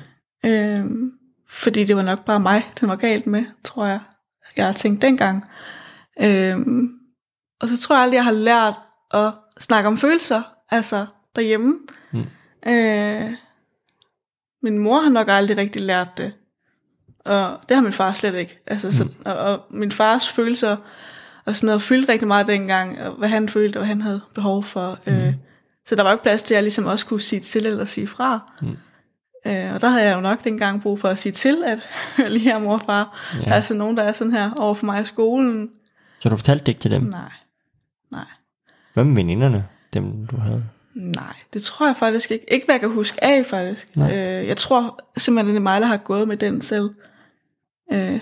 Øhm, 0.45 1.13
fordi 1.49 1.85
det 1.85 1.97
var 1.97 2.03
nok 2.03 2.25
bare 2.25 2.41
mig, 2.41 2.71
den 2.81 2.89
var 2.89 2.97
galt 2.97 3.27
med, 3.27 3.45
tror 3.65 3.87
jeg. 3.87 4.01
Jeg 4.57 4.67
har 4.67 4.73
tænkt 4.73 5.03
dengang. 5.03 5.45
Øhm, 6.23 6.89
og 7.61 7.69
så 7.69 7.79
tror 7.79 7.97
jeg 7.97 8.03
aldrig, 8.03 8.17
jeg 8.17 8.25
har 8.25 8.33
lært 8.33 8.75
at 9.11 9.33
snakke 9.61 9.89
om 9.89 9.99
følelser, 9.99 10.43
altså 10.71 11.07
derhjemme. 11.37 11.75
Mm. 12.13 12.25
Øh, 12.67 13.33
min 14.63 14.79
mor 14.79 15.01
har 15.01 15.11
nok 15.11 15.29
aldrig 15.31 15.57
rigtig 15.57 15.83
lært 15.83 16.09
det. 16.17 16.33
Og 17.25 17.61
det 17.69 17.77
har 17.77 17.83
min 17.83 17.93
far 17.93 18.13
slet 18.13 18.35
ikke. 18.35 18.63
Altså, 18.67 18.89
mm. 18.89 18.93
så, 18.93 19.09
og, 19.25 19.37
og 19.37 19.65
min 19.71 19.93
fars 19.93 20.29
følelser 20.29 20.77
og 21.45 21.57
sådan 21.57 21.67
noget 21.67 21.83
fyldte 21.83 22.13
rigtig 22.13 22.29
meget 22.29 22.47
dengang, 22.47 23.03
og 23.03 23.13
hvad 23.13 23.29
han 23.29 23.49
følte, 23.49 23.77
og 23.77 23.81
hvad 23.81 23.89
han 23.89 24.03
havde 24.03 24.21
behov 24.35 24.65
for. 24.65 24.99
Mm. 25.07 25.13
Øh, 25.13 25.35
så 25.87 25.95
der 25.95 26.03
var 26.03 26.13
ikke 26.13 26.23
plads 26.23 26.43
til, 26.43 26.55
at 26.55 26.57
jeg 26.57 26.63
ligesom 26.63 26.87
også 26.87 27.07
kunne 27.07 27.21
sige 27.21 27.41
til 27.41 27.67
eller 27.67 27.85
sige 27.85 28.07
fra. 28.07 28.53
Mm. 28.63 28.77
Øh, 29.47 29.75
og 29.75 29.81
der 29.81 29.89
havde 29.89 30.05
jeg 30.05 30.15
jo 30.15 30.21
nok 30.21 30.45
dengang 30.45 30.83
brug 30.83 31.01
for 31.01 31.09
at 31.09 31.19
sige 31.19 31.33
til, 31.33 31.65
at 31.67 31.79
lige 32.33 32.39
her 32.39 32.59
mor 32.59 32.73
og 32.73 32.81
far, 32.81 33.21
ja. 33.47 33.53
altså 33.53 33.75
nogen, 33.75 33.97
der 33.97 34.03
er 34.03 34.13
sådan 34.13 34.33
her 34.33 34.51
over 34.59 34.75
for 34.75 34.87
mig 34.87 35.01
i 35.01 35.05
skolen. 35.05 35.71
Så 36.21 36.29
du 36.29 36.37
fortalte 36.37 36.65
det 36.65 36.69
ikke 36.69 36.81
til 36.81 36.91
dem? 36.91 37.03
Nej, 37.03 37.33
nej. 38.11 38.25
Hvad 38.95 39.05
med 39.05 39.15
veninderne, 39.15 39.67
dem 39.93 40.27
du 40.27 40.37
havde? 40.37 40.65
Nej, 40.95 41.35
det 41.53 41.63
tror 41.63 41.87
jeg 41.87 41.97
faktisk 41.97 42.31
ikke. 42.31 42.53
Ikke 42.53 42.67
hvad 42.67 42.75
jeg 42.75 42.81
kan 42.81 42.91
huske 42.91 43.25
af 43.25 43.47
faktisk. 43.47 43.89
Øh, 43.99 44.47
jeg 44.47 44.57
tror 44.57 44.99
simpelthen, 45.17 45.55
det 45.55 45.61
er 45.61 45.63
mig, 45.63 45.81
der 45.81 45.87
har 45.87 45.97
gået 45.97 46.29
med 46.29 46.37
den 46.37 46.63
selv. 46.63 46.91
Øh, 47.93 48.21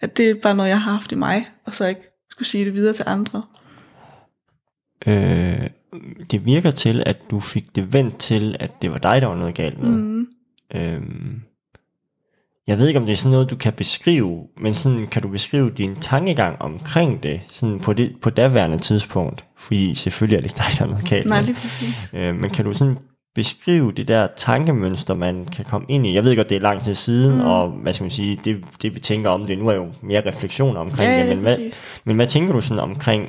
at 0.00 0.16
det 0.16 0.30
er 0.30 0.34
bare 0.34 0.54
noget, 0.54 0.68
jeg 0.68 0.80
har 0.80 0.92
haft 0.92 1.12
i 1.12 1.14
mig, 1.14 1.48
og 1.64 1.74
så 1.74 1.86
ikke 1.86 2.00
skulle 2.30 2.48
sige 2.48 2.64
det 2.64 2.74
videre 2.74 2.92
til 2.92 3.04
andre. 3.06 3.42
Øh, 5.06 5.70
det 6.30 6.46
virker 6.46 6.70
til, 6.70 7.02
at 7.06 7.16
du 7.30 7.40
fik 7.40 7.76
det 7.76 7.92
vendt 7.92 8.18
til, 8.18 8.56
at 8.60 8.70
det 8.82 8.90
var 8.90 8.98
dig, 8.98 9.20
der 9.20 9.26
var 9.26 9.36
noget 9.36 9.54
galt 9.54 9.82
med. 9.82 9.90
Mm. 9.90 10.26
Øhm, 10.74 11.42
jeg 12.66 12.78
ved 12.78 12.88
ikke, 12.88 13.00
om 13.00 13.06
det 13.06 13.12
er 13.12 13.16
sådan 13.16 13.32
noget, 13.32 13.50
du 13.50 13.56
kan 13.56 13.72
beskrive, 13.72 14.46
men 14.60 14.74
sådan 14.74 15.06
kan 15.06 15.22
du 15.22 15.28
beskrive 15.28 15.70
din 15.70 15.96
tankegang 16.00 16.62
omkring 16.62 17.22
det, 17.22 17.40
sådan 17.48 17.80
på, 17.80 17.92
det, 17.92 18.12
på 18.22 18.30
daværende 18.30 18.78
tidspunkt, 18.78 19.44
fordi 19.58 19.94
selvfølgelig 19.94 20.36
er 20.36 20.40
det 20.40 20.50
ikke 20.50 20.56
dig, 20.56 20.78
der 20.78 20.84
er 20.84 20.88
noget 20.88 21.08
galt 21.08 21.24
med. 21.24 21.36
Nej, 21.36 21.42
lige 21.42 21.54
præcis. 21.54 22.10
Øh, 22.14 22.34
men 22.34 22.50
kan 22.50 22.64
du 22.64 22.72
sådan 22.72 22.96
beskrive 23.34 23.92
det 23.92 24.08
der 24.08 24.28
tankemønster, 24.36 25.14
man 25.14 25.44
kan 25.44 25.64
komme 25.64 25.86
ind 25.88 26.06
i? 26.06 26.14
Jeg 26.14 26.24
ved 26.24 26.36
godt, 26.36 26.48
det 26.48 26.56
er 26.56 26.60
lang 26.60 26.84
tid 26.84 26.94
siden, 26.94 27.34
mm. 27.34 27.40
og 27.40 27.70
hvad 27.70 27.92
skal 27.92 28.04
man 28.04 28.10
sige, 28.10 28.40
det, 28.44 28.64
det 28.82 28.94
vi 28.94 29.00
tænker 29.00 29.30
om 29.30 29.46
det 29.46 29.58
nu 29.58 29.68
er 29.68 29.74
jo 29.74 29.92
mere 30.02 30.26
refleksion 30.26 30.76
omkring 30.76 31.10
ja, 31.10 31.20
det, 31.20 31.28
men 31.28 31.38
hvad, 31.38 31.56
men 32.04 32.16
hvad 32.16 32.26
tænker 32.26 32.52
du 32.52 32.60
sådan 32.60 32.82
omkring 32.82 33.28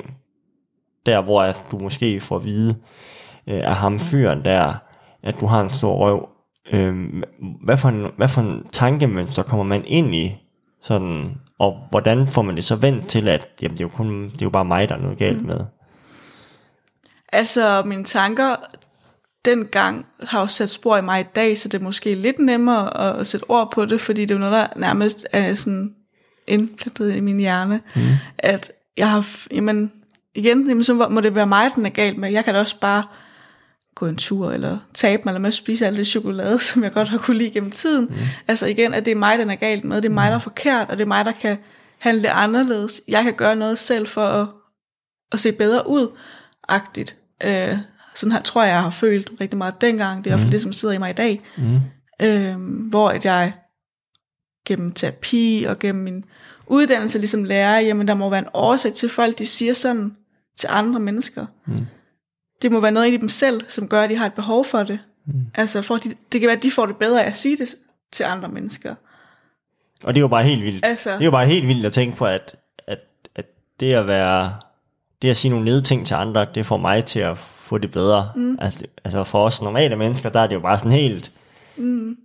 der 1.06 1.22
hvor 1.22 1.42
at 1.42 1.64
du 1.70 1.78
måske 1.78 2.20
får 2.20 2.36
at 2.36 2.44
vide 2.44 2.76
øh, 3.46 3.60
af 3.68 3.74
ham 3.74 4.00
fyren 4.00 4.44
der, 4.44 4.74
at 5.22 5.40
du 5.40 5.46
har 5.46 5.60
en 5.60 5.70
stor 5.70 5.96
røv. 5.96 6.28
Øh, 6.72 7.22
hvad, 7.64 7.76
for 7.76 7.88
en, 7.88 8.06
hvad 8.16 8.28
for 8.28 8.40
en 8.40 8.66
tankemønster 8.72 9.42
kommer 9.42 9.64
man 9.64 9.84
ind 9.86 10.14
i, 10.14 10.36
sådan, 10.82 11.30
og 11.58 11.78
hvordan 11.90 12.28
får 12.28 12.42
man 12.42 12.56
det 12.56 12.64
så 12.64 12.76
vendt 12.76 13.06
til, 13.06 13.28
at 13.28 13.46
jamen, 13.62 13.76
det, 13.76 13.80
er 13.80 13.88
jo 13.88 13.96
kun, 13.96 14.24
det 14.24 14.42
er 14.42 14.46
jo 14.46 14.50
bare 14.50 14.64
mig, 14.64 14.88
der 14.88 14.94
er 14.94 15.00
noget 15.00 15.18
galt 15.18 15.40
mm. 15.40 15.46
med? 15.46 15.60
Altså, 17.32 17.82
mine 17.86 18.04
tanker 18.04 18.56
dengang 19.44 20.06
har 20.20 20.40
jo 20.40 20.46
sat 20.46 20.70
spor 20.70 20.96
i 20.96 21.02
mig 21.02 21.20
i 21.20 21.26
dag, 21.34 21.58
så 21.58 21.68
det 21.68 21.78
er 21.78 21.82
måske 21.82 22.14
lidt 22.14 22.38
nemmere 22.38 23.18
at, 23.20 23.26
sætte 23.26 23.50
ord 23.50 23.72
på 23.72 23.84
det, 23.84 24.00
fordi 24.00 24.20
det 24.20 24.30
er 24.30 24.34
jo 24.34 24.38
noget, 24.38 24.52
der 24.52 24.66
nærmest 24.80 25.26
er 25.32 25.54
sådan 25.54 25.94
indplantet 26.48 27.16
i 27.16 27.20
min 27.20 27.38
hjerne, 27.38 27.80
mm. 27.96 28.02
at 28.38 28.72
jeg 28.96 29.10
har, 29.10 29.26
jamen, 29.50 29.92
igen, 30.34 30.68
jamen, 30.68 30.84
så 30.84 30.94
må 30.94 31.20
det 31.20 31.34
være 31.34 31.46
mig, 31.46 31.70
den 31.74 31.86
er 31.86 31.90
galt 31.90 32.18
med. 32.18 32.30
Jeg 32.30 32.44
kan 32.44 32.54
da 32.54 32.60
også 32.60 32.80
bare 32.80 33.02
gå 33.94 34.06
en 34.06 34.16
tur, 34.16 34.52
eller 34.52 34.78
tabe 34.94 35.22
mig, 35.24 35.30
eller 35.30 35.40
med 35.40 35.48
at 35.48 35.54
spise 35.54 35.86
alt 35.86 35.96
det 35.96 36.06
chokolade, 36.06 36.58
som 36.68 36.84
jeg 36.84 36.92
godt 36.92 37.08
har 37.08 37.18
kunne 37.18 37.38
lide 37.38 37.50
gennem 37.50 37.70
tiden. 37.70 38.04
Mm. 38.04 38.16
Altså 38.48 38.66
igen, 38.66 38.94
at 38.94 39.04
det 39.04 39.10
er 39.10 39.16
mig, 39.16 39.38
den 39.38 39.50
er 39.50 39.54
galt 39.54 39.84
med. 39.84 39.96
Det 39.96 40.08
er 40.08 40.14
mig, 40.14 40.28
der 40.28 40.34
er 40.34 40.38
forkert, 40.38 40.90
og 40.90 40.96
det 40.96 41.02
er 41.02 41.08
mig, 41.08 41.24
der 41.24 41.32
kan 41.32 41.58
handle 41.98 42.30
anderledes. 42.30 43.02
Jeg 43.08 43.24
kan 43.24 43.34
gøre 43.34 43.56
noget 43.56 43.78
selv 43.78 44.06
for 44.06 44.26
at, 44.26 44.48
at 45.32 45.40
se 45.40 45.52
bedre 45.52 45.88
ud, 45.88 46.08
agtigt. 46.68 47.16
Øh, 47.44 47.78
sådan 48.14 48.32
her 48.32 48.42
tror 48.42 48.62
jeg, 48.62 48.72
jeg 48.72 48.82
har 48.82 48.90
følt 48.90 49.30
rigtig 49.40 49.58
meget 49.58 49.80
dengang. 49.80 50.24
Det 50.24 50.30
er 50.30 50.30
i 50.30 50.32
hvert 50.32 50.40
fald 50.40 50.48
mm. 50.48 50.52
det, 50.52 50.62
som 50.62 50.72
sidder 50.72 50.94
i 50.94 50.98
mig 50.98 51.10
i 51.10 51.12
dag. 51.12 51.40
Mm. 51.56 51.80
øh, 52.26 52.56
hvor 52.88 53.08
at 53.08 53.24
jeg 53.24 53.52
gennem 54.66 54.92
terapi 54.92 55.66
og 55.68 55.78
gennem 55.78 56.04
min 56.04 56.24
uddannelse 56.66 57.18
ligesom 57.18 57.44
lærer, 57.44 57.80
jamen 57.80 58.08
der 58.08 58.14
må 58.14 58.30
være 58.30 58.38
en 58.38 58.48
årsag 58.54 58.92
til 58.92 59.08
folk, 59.08 59.38
de 59.38 59.46
siger 59.46 59.72
sådan 59.72 60.16
til 60.56 60.68
andre 60.72 61.00
mennesker. 61.00 61.46
Mm. 61.66 61.86
Det 62.62 62.72
må 62.72 62.80
være 62.80 62.92
noget 62.92 63.12
i 63.12 63.16
dem 63.16 63.28
selv, 63.28 63.60
som 63.68 63.88
gør, 63.88 64.02
at 64.02 64.10
de 64.10 64.16
har 64.16 64.26
et 64.26 64.34
behov 64.34 64.64
for 64.64 64.82
det. 64.82 64.98
Mm. 65.26 65.46
Altså 65.54 65.82
for 65.82 65.96
de, 65.96 66.08
det 66.32 66.40
kan 66.40 66.46
være, 66.48 66.56
at 66.56 66.62
de 66.62 66.70
får 66.70 66.86
det 66.86 66.96
bedre 66.96 67.24
af 67.24 67.28
at 67.28 67.36
sige 67.36 67.56
det 67.56 67.74
til 68.12 68.24
andre 68.24 68.48
mennesker. 68.48 68.94
Og 70.04 70.14
det 70.14 70.18
er 70.18 70.22
jo 70.22 70.28
bare 70.28 70.44
helt 70.44 70.64
vildt. 70.64 70.86
Altså, 70.86 71.10
Det 71.12 71.20
er 71.20 71.24
jo 71.24 71.30
bare 71.30 71.46
helt 71.46 71.68
vildt 71.68 71.86
at 71.86 71.92
tænke 71.92 72.16
på, 72.16 72.24
at, 72.26 72.56
at, 72.86 72.98
at 73.34 73.44
det 73.80 73.92
at 73.94 74.06
være, 74.06 74.54
det 75.22 75.30
at 75.30 75.36
sige 75.36 75.50
nogle 75.50 75.64
nedting 75.64 76.06
til 76.06 76.14
andre, 76.14 76.46
det 76.54 76.66
får 76.66 76.76
mig 76.76 77.04
til 77.04 77.20
at 77.20 77.38
få 77.38 77.78
det 77.78 77.90
bedre. 77.90 78.32
Mm. 78.36 78.58
Altså, 78.60 78.84
altså 79.04 79.24
for 79.24 79.44
os 79.44 79.62
normale 79.62 79.96
mennesker, 79.96 80.28
der 80.28 80.40
er 80.40 80.46
det 80.46 80.54
jo 80.54 80.60
bare 80.60 80.78
sådan 80.78 80.92
helt, 80.92 81.32
mm. 81.76 82.16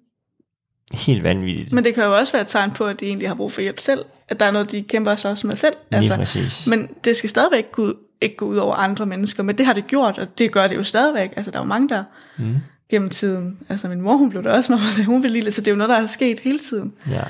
helt 0.93 1.23
vanvittigt. 1.23 1.71
Men 1.71 1.83
det 1.83 1.95
kan 1.95 2.03
jo 2.03 2.17
også 2.17 2.33
være 2.33 2.41
et 2.41 2.47
tegn 2.47 2.71
på, 2.71 2.85
at 2.85 2.99
de 2.99 3.05
egentlig 3.05 3.27
har 3.29 3.35
brug 3.35 3.51
for 3.51 3.61
hjælp 3.61 3.79
selv. 3.79 4.05
At 4.27 4.39
der 4.39 4.45
er 4.45 4.51
noget, 4.51 4.71
de 4.71 4.81
kæmper 4.83 5.15
sig 5.15 5.31
også 5.31 5.47
med 5.47 5.55
selv. 5.55 5.75
Lige 5.91 5.97
Altså, 5.97 6.15
præcis. 6.15 6.67
men 6.67 6.89
det 7.03 7.17
skal 7.17 7.29
stadigvæk 7.29 7.71
gå 7.71 7.81
ud, 7.81 7.93
ikke 8.21 8.35
gå 8.35 8.45
ud 8.45 8.57
over 8.57 8.75
andre 8.75 9.05
mennesker. 9.05 9.43
Men 9.43 9.57
det 9.57 9.65
har 9.65 9.73
det 9.73 9.87
gjort, 9.87 10.17
og 10.17 10.37
det 10.37 10.51
gør 10.51 10.67
det 10.67 10.75
jo 10.75 10.83
stadigvæk. 10.83 11.33
Altså, 11.35 11.51
der 11.51 11.57
er 11.59 11.63
jo 11.63 11.67
mange, 11.67 11.89
der 11.89 12.03
Mm. 12.37 12.55
gennem 12.89 13.09
tiden. 13.09 13.59
Altså, 13.69 13.87
min 13.89 14.01
mor, 14.01 14.15
hun 14.17 14.29
blev 14.29 14.43
der 14.43 14.51
også 14.51 14.71
med, 14.71 15.05
hun 15.05 15.21
blev 15.21 15.31
lille, 15.33 15.51
så 15.51 15.61
det 15.61 15.67
er 15.67 15.71
jo 15.71 15.77
noget, 15.77 15.89
der 15.89 15.95
er 15.97 16.05
sket 16.07 16.39
hele 16.39 16.59
tiden. 16.59 16.93
Ja. 17.09 17.23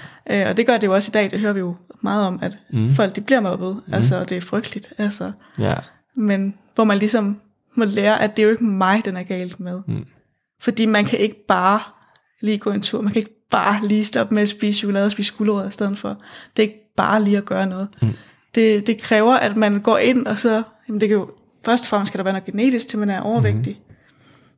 Øh, 0.44 0.50
og 0.50 0.58
det 0.58 0.66
gør 0.66 0.78
det 0.78 0.88
jo 0.88 0.94
også 0.94 1.10
i 1.10 1.14
dag. 1.14 1.32
Det 1.32 1.40
hører 1.40 1.54
vi 1.54 1.60
jo 1.60 1.76
meget 2.02 2.28
om, 2.28 2.40
at 2.42 2.58
mm. 2.74 2.94
folk, 2.94 3.16
de 3.16 3.22
bliver 3.22 3.40
mobbet. 3.40 3.82
Mm. 3.88 3.94
Altså, 3.94 4.20
og 4.20 4.30
det 4.30 4.38
er 4.38 4.42
frygteligt. 4.42 4.94
Altså, 4.98 5.32
Ja. 5.60 5.74
men 6.16 6.54
hvor 6.76 6.84
man 6.84 6.98
ligesom 6.98 7.40
må 7.76 7.86
lære, 7.86 8.22
at 8.22 8.36
det 8.38 8.42
er 8.42 8.46
jo 8.46 8.52
ikke 8.52 8.64
mig, 8.64 9.06
den 9.06 9.18
er 9.18 9.24
galt 9.24 9.60
med. 9.60 9.82
Mm. 9.88 10.06
Fordi 10.62 10.86
man 10.86 11.06
kan 11.06 11.20
ikke 11.20 11.46
bare 11.48 11.80
lige 12.42 12.58
gå 12.58 12.72
en 12.72 12.82
tur. 12.82 13.02
Man 13.02 13.12
kan 13.12 13.20
ikke 13.20 13.48
bare 13.52 13.88
lige 13.88 14.06
stoppe 14.06 14.34
med 14.36 14.44
at 14.44 14.50
spise 14.50 14.80
chokolade 14.80 15.06
og 15.06 15.12
spise 15.12 15.34
gulerødder 15.38 15.68
i 15.70 15.72
stedet 15.72 15.98
for. 15.98 16.10
Det 16.58 16.64
er 16.64 16.68
ikke 16.68 16.94
bare 16.96 17.24
lige 17.24 17.38
at 17.38 17.46
gøre 17.46 17.66
noget. 17.66 17.88
Mm. 18.02 18.10
Det, 18.56 18.88
det 18.88 19.02
kræver, 19.02 19.34
at 19.36 19.58
man 19.58 19.80
går 19.82 19.98
ind, 19.98 20.28
og 20.28 20.40
så... 20.40 20.64
Jamen 20.90 21.02
det 21.02 21.10
kan 21.10 21.18
jo, 21.18 21.32
først 21.66 21.84
og 21.84 21.90
fremmest 21.90 22.10
skal 22.10 22.18
der 22.18 22.24
være 22.24 22.34
noget 22.34 22.46
genetisk 22.46 22.88
til, 22.88 22.98
at 22.98 23.00
man 23.00 23.10
er 23.10 23.22
overvægtig. 23.22 23.80
Mm. 23.88 23.96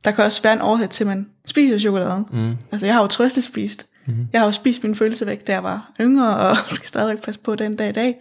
Der 0.04 0.10
kan 0.10 0.24
også 0.24 0.42
være 0.42 0.52
en 0.52 0.60
årsag 0.60 0.90
til, 0.90 1.04
at 1.04 1.08
man 1.08 1.26
spiser 1.44 1.78
chokoladen. 1.78 2.26
Mm. 2.32 2.56
Altså 2.72 2.86
jeg 2.86 2.94
har 2.94 3.02
jo 3.02 3.06
trøstespist. 3.08 3.86
Mhm. 4.06 4.28
Jeg 4.32 4.40
har 4.40 4.46
jo 4.46 4.52
spist 4.52 4.84
min 4.84 4.94
følelse 4.94 5.26
væk, 5.26 5.46
da 5.46 5.52
jeg 5.52 5.62
var 5.62 5.92
yngre, 6.00 6.36
og 6.36 6.56
skal 6.68 6.88
stadigvæk 6.88 7.24
passe 7.24 7.40
på 7.40 7.54
den 7.54 7.76
dag 7.76 7.88
i 7.88 7.92
dag. 7.92 8.16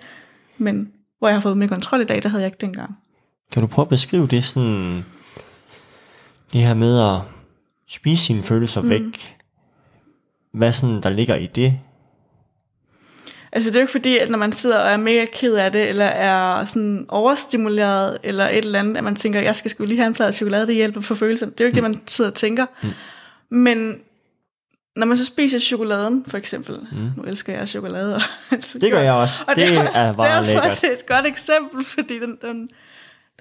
Men 0.58 0.92
hvor 1.20 1.28
jeg 1.28 1.36
har 1.36 1.42
fået 1.42 1.58
mere 1.58 1.70
kontrol 1.70 2.02
i 2.02 2.06
dag, 2.06 2.24
der 2.24 2.30
havde 2.30 2.44
jeg 2.44 2.48
ikke 2.48 2.62
dengang. 2.62 2.96
Kan 3.52 3.62
du 3.62 3.68
prøve 3.68 3.84
at 3.84 3.90
beskrive 3.90 4.28
det 4.28 4.44
sådan, 4.44 5.06
det 6.54 6.62
her 6.62 6.74
med 6.74 7.00
at 7.00 7.20
spise 7.88 8.24
sine 8.24 8.44
følelser 8.44 8.82
mm. 8.82 8.90
væk? 8.90 9.38
Hvad 10.54 10.74
sådan, 10.74 11.02
der 11.02 11.10
ligger 11.10 11.36
i 11.36 11.48
det? 11.48 11.80
Altså 13.54 13.70
det 13.70 13.76
er 13.76 13.80
jo 13.80 13.84
ikke 13.84 13.92
fordi, 13.92 14.18
at 14.18 14.30
når 14.30 14.38
man 14.38 14.52
sidder 14.52 14.78
og 14.78 14.92
er 14.92 14.98
mega 14.98 15.26
ked 15.26 15.54
af 15.56 15.72
det, 15.72 15.90
eller 15.90 16.06
er 16.06 16.66
sådan 16.66 17.06
overstimuleret, 17.10 18.18
eller 18.24 18.48
et 18.50 18.58
eller 18.58 18.80
andet, 18.80 18.98
at 18.98 19.04
man 19.04 19.16
tænker, 19.16 19.42
jeg 19.42 19.56
skal 19.56 19.72
sgu 19.72 19.86
lige 19.86 19.98
have 19.98 20.08
en 20.08 20.14
plade 20.14 20.34
chokolade, 20.34 20.68
det 20.68 20.76
hjælper 20.76 21.02
for 21.02 21.16
følelserne. 21.16 21.52
Det 21.52 21.62
er 21.62 21.66
jo 21.66 21.68
ikke 21.68 21.82
mm. 21.82 21.86
det, 21.86 21.96
man 21.96 22.08
sidder 22.08 22.32
og 22.32 22.36
tænker. 22.36 22.66
Mm. 22.84 22.90
Men 23.50 24.00
når 24.96 25.06
man 25.06 25.18
så 25.18 25.26
spiser 25.26 25.60
chokoladen, 25.60 26.26
for 26.28 26.38
eksempel, 26.38 26.76
mm. 26.92 27.10
nu 27.18 27.24
elsker 27.24 27.54
jeg 27.54 27.70
chokolade. 27.70 28.16
Og, 28.16 28.22
altså, 28.52 28.80
Det 28.80 28.92
gør 28.92 29.02
jeg 29.02 29.14
også. 29.14 29.46
Og 29.48 29.56
det, 29.56 29.68
det 29.68 29.78
er, 29.78 29.88
også 29.88 30.00
er 30.00 30.14
bare 30.14 30.38
derfor, 30.38 30.46
lækkert. 30.46 30.82
det 30.82 30.90
er 30.90 30.94
et 30.94 31.06
godt 31.06 31.26
eksempel, 31.26 31.86
fordi 31.86 32.20
den, 32.20 32.38
den, 32.42 32.70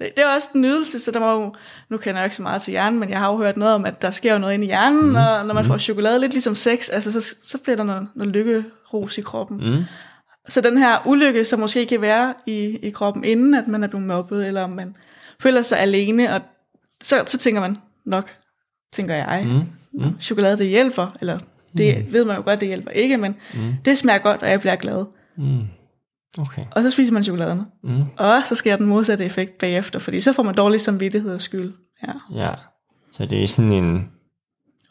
det, 0.01 0.17
det 0.17 0.23
er 0.25 0.35
også 0.35 0.49
en 0.55 0.61
nydelse, 0.61 0.99
så 0.99 1.11
der 1.11 1.19
må 1.19 1.31
jo, 1.31 1.53
nu 1.89 1.97
kender 1.97 2.19
jeg 2.21 2.25
ikke 2.25 2.35
så 2.35 2.41
meget 2.41 2.61
til 2.61 2.71
hjernen, 2.71 2.99
men 2.99 3.09
jeg 3.09 3.19
har 3.19 3.31
jo 3.31 3.37
hørt 3.37 3.57
noget 3.57 3.75
om, 3.75 3.85
at 3.85 4.01
der 4.01 4.11
sker 4.11 4.33
jo 4.33 4.39
noget 4.39 4.53
inde 4.53 4.65
i 4.65 4.67
hjernen, 4.67 5.09
mm. 5.09 5.15
og 5.15 5.45
når 5.45 5.53
man 5.53 5.65
får 5.65 5.77
chokolade, 5.77 6.19
lidt 6.19 6.31
ligesom 6.31 6.55
sex, 6.55 6.89
altså 6.89 7.11
så, 7.11 7.35
så 7.43 7.57
bliver 7.57 7.75
der 7.75 7.83
noget, 7.83 8.07
noget 8.15 8.33
lykkeros 8.33 9.17
i 9.17 9.21
kroppen. 9.21 9.57
Mm. 9.57 9.83
Så 10.49 10.61
den 10.61 10.77
her 10.77 11.07
ulykke, 11.07 11.45
som 11.45 11.59
måske 11.59 11.85
kan 11.85 12.01
være 12.01 12.33
i, 12.45 12.77
i 12.81 12.89
kroppen, 12.89 13.23
inden 13.23 13.53
at 13.53 13.67
man 13.67 13.83
er 13.83 13.87
blevet 13.87 14.07
mobbet, 14.07 14.47
eller 14.47 14.63
om 14.63 14.69
man 14.69 14.95
føler 15.41 15.61
sig 15.61 15.79
alene, 15.79 16.33
og 16.33 16.41
så, 17.01 17.23
så 17.27 17.37
tænker 17.37 17.61
man 17.61 17.77
nok, 18.05 18.35
tænker 18.93 19.15
jeg, 19.15 19.43
Mm. 19.45 19.61
mm. 19.93 20.21
chokolade 20.21 20.57
det 20.57 20.67
hjælper, 20.67 21.17
eller 21.21 21.39
det 21.77 22.05
mm. 22.05 22.13
ved 22.13 22.25
man 22.25 22.35
jo 22.35 22.41
godt, 22.45 22.59
det 22.59 22.67
hjælper 22.67 22.91
ikke, 22.91 23.17
men 23.17 23.35
mm. 23.53 23.73
det 23.85 23.97
smager 23.97 24.19
godt, 24.19 24.43
og 24.43 24.49
jeg 24.49 24.59
bliver 24.59 24.75
glad. 24.75 25.05
Mm. 25.37 25.61
Okay. 26.39 26.65
Og 26.71 26.83
så 26.83 26.89
spiser 26.89 27.13
man 27.13 27.23
chokoladen. 27.23 27.61
Mm. 27.83 28.03
Og 28.17 28.45
så 28.45 28.55
sker 28.55 28.75
den 28.75 28.85
modsatte 28.85 29.25
effekt 29.25 29.57
bagefter, 29.57 29.99
fordi 29.99 30.21
så 30.21 30.33
får 30.33 30.43
man 30.43 30.55
dårlig 30.55 30.81
samvittighed 30.81 31.35
og 31.35 31.41
skyld. 31.41 31.73
Ja, 32.07 32.13
Ja. 32.45 32.53
Så 33.11 33.25
det 33.25 33.43
er 33.43 33.47
sådan 33.47 33.71
en... 33.71 34.09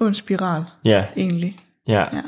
ond 0.00 0.14
spiral, 0.14 0.64
Ja, 0.84 1.06
egentlig. 1.16 1.58
ja. 1.88 2.04
Ja. 2.12 2.22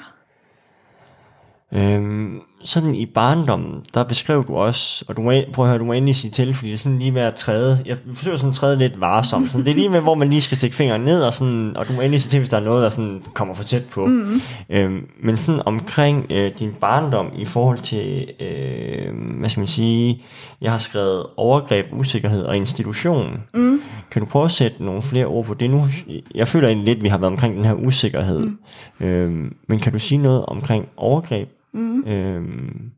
Øhm, 1.94 2.40
sådan 2.64 2.94
i 2.94 3.07
barndommen, 3.07 3.81
der 3.94 4.05
beskrev 4.05 4.44
du 4.48 4.57
også, 4.57 5.05
og 5.09 5.16
du 5.16 5.22
må, 5.22 5.33
prøv 5.53 5.64
at 5.64 5.68
høre, 5.68 5.79
du 5.79 5.85
må 5.85 5.92
endelig 5.92 6.16
sige 6.16 6.31
til, 6.31 6.55
fordi 6.55 6.68
det 6.68 6.75
er 6.75 6.79
sådan 6.79 6.98
lige 6.98 7.12
med 7.12 7.22
at 7.22 7.35
træde, 7.35 7.79
jeg 7.87 7.96
forsøger 8.14 8.37
sådan 8.37 8.48
at 8.48 8.55
træde 8.55 8.77
lidt 8.77 9.01
varsomt, 9.01 9.51
sådan, 9.51 9.64
det 9.64 9.70
er 9.70 9.75
lige 9.75 9.88
med, 9.88 10.01
hvor 10.01 10.14
man 10.14 10.29
lige 10.29 10.40
skal 10.40 10.57
stikke 10.57 10.77
fingeren 10.77 11.03
ned, 11.03 11.22
og, 11.22 11.35
sådan, 11.35 11.77
og 11.77 11.88
du 11.88 11.92
må 11.92 12.01
endelig 12.01 12.20
sige 12.20 12.31
til, 12.31 12.38
hvis 12.38 12.48
der 12.48 12.57
er 12.57 12.64
noget, 12.64 12.83
der 12.83 12.88
sådan 12.88 13.22
kommer 13.35 13.55
for 13.55 13.64
tæt 13.64 13.85
på. 13.85 14.07
Mm. 14.07 14.40
Øhm, 14.70 15.07
men 15.22 15.38
sådan 15.38 15.61
omkring 15.66 16.27
øh, 16.31 16.51
din 16.59 16.70
barndom 16.81 17.27
i 17.38 17.44
forhold 17.44 17.79
til, 17.79 18.29
øh, 18.40 19.38
hvad 19.38 19.48
skal 19.48 19.61
man 19.61 19.66
sige, 19.66 20.22
jeg 20.61 20.70
har 20.70 20.79
skrevet 20.79 21.27
overgreb, 21.37 21.87
usikkerhed 21.92 22.42
og 22.42 22.57
institution. 22.57 23.42
Mm. 23.55 23.83
Kan 24.11 24.22
du 24.22 24.27
prøve 24.27 24.44
at 24.44 24.51
sætte 24.51 24.85
nogle 24.85 25.03
flere 25.03 25.27
ord 25.27 25.44
på 25.44 25.55
det 25.55 25.70
nu? 25.70 25.87
Jeg 26.35 26.48
føler 26.48 26.68
egentlig 26.68 26.87
lidt, 26.87 26.96
at 26.98 27.03
vi 27.03 27.09
har 27.09 27.18
været 27.18 27.33
omkring 27.33 27.57
den 27.57 27.64
her 27.64 27.75
usikkerhed. 27.75 28.38
Mm. 28.38 28.59
Øhm, 29.07 29.57
men 29.68 29.79
kan 29.79 29.92
du 29.92 29.98
sige 29.98 30.18
noget 30.18 30.46
omkring 30.46 30.88
overgreb? 30.96 31.48
Mm. 31.74 32.06
Øhm, 32.06 32.90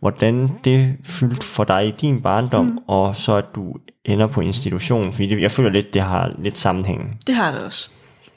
hvordan 0.00 0.50
det 0.64 0.96
fyldte 1.04 1.46
for 1.46 1.64
dig 1.64 1.88
i 1.88 1.90
din 1.90 2.22
barndom, 2.22 2.64
mm. 2.64 2.78
og 2.86 3.16
så 3.16 3.34
at 3.34 3.44
du 3.54 3.74
ender 4.04 4.26
på 4.26 4.40
institution, 4.40 5.12
fordi 5.12 5.26
det, 5.26 5.40
jeg 5.40 5.50
føler 5.50 5.70
lidt, 5.70 5.94
det 5.94 6.02
har 6.02 6.34
lidt 6.38 6.58
sammenhæng. 6.58 7.20
Det 7.26 7.34
har 7.34 7.52
det 7.52 7.64
også. 7.64 7.90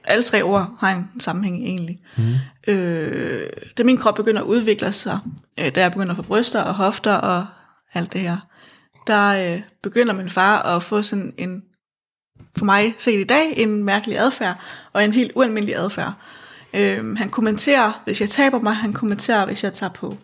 Alle 0.03 0.23
tre 0.23 0.41
ord 0.41 0.75
har 0.79 0.91
en 0.91 1.09
sammenhæng 1.19 1.57
egentlig. 1.57 1.99
Mm. 2.17 2.33
Øh, 2.67 3.49
da 3.77 3.83
min 3.83 3.97
krop 3.97 4.15
begynder 4.15 4.41
at 4.41 4.47
udvikle 4.47 4.91
sig, 4.91 5.19
øh, 5.59 5.75
da 5.75 5.81
jeg 5.81 5.91
begynder 5.91 6.11
at 6.11 6.15
få 6.15 6.23
bryster 6.23 6.61
og 6.61 6.73
hofter 6.73 7.13
og 7.13 7.45
alt 7.93 8.13
det 8.13 8.21
her, 8.21 8.37
der 9.07 9.53
øh, 9.53 9.61
begynder 9.83 10.13
min 10.13 10.29
far 10.29 10.61
at 10.61 10.83
få 10.83 11.01
sådan 11.01 11.33
en, 11.37 11.63
for 12.57 12.65
mig 12.65 12.93
set 12.97 13.19
i 13.19 13.23
dag, 13.23 13.53
en 13.57 13.83
mærkelig 13.83 14.19
adfærd, 14.19 14.55
og 14.93 15.03
en 15.03 15.13
helt 15.13 15.31
ualmindelig 15.35 15.75
adfærd. 15.75 16.13
Øh, 16.73 17.17
han 17.17 17.29
kommenterer, 17.29 18.01
hvis 18.05 18.21
jeg 18.21 18.29
taber 18.29 18.59
mig, 18.59 18.75
han 18.75 18.93
kommenterer, 18.93 19.45
hvis 19.45 19.63
jeg 19.63 19.73
tager 19.73 19.93
på. 19.93 20.17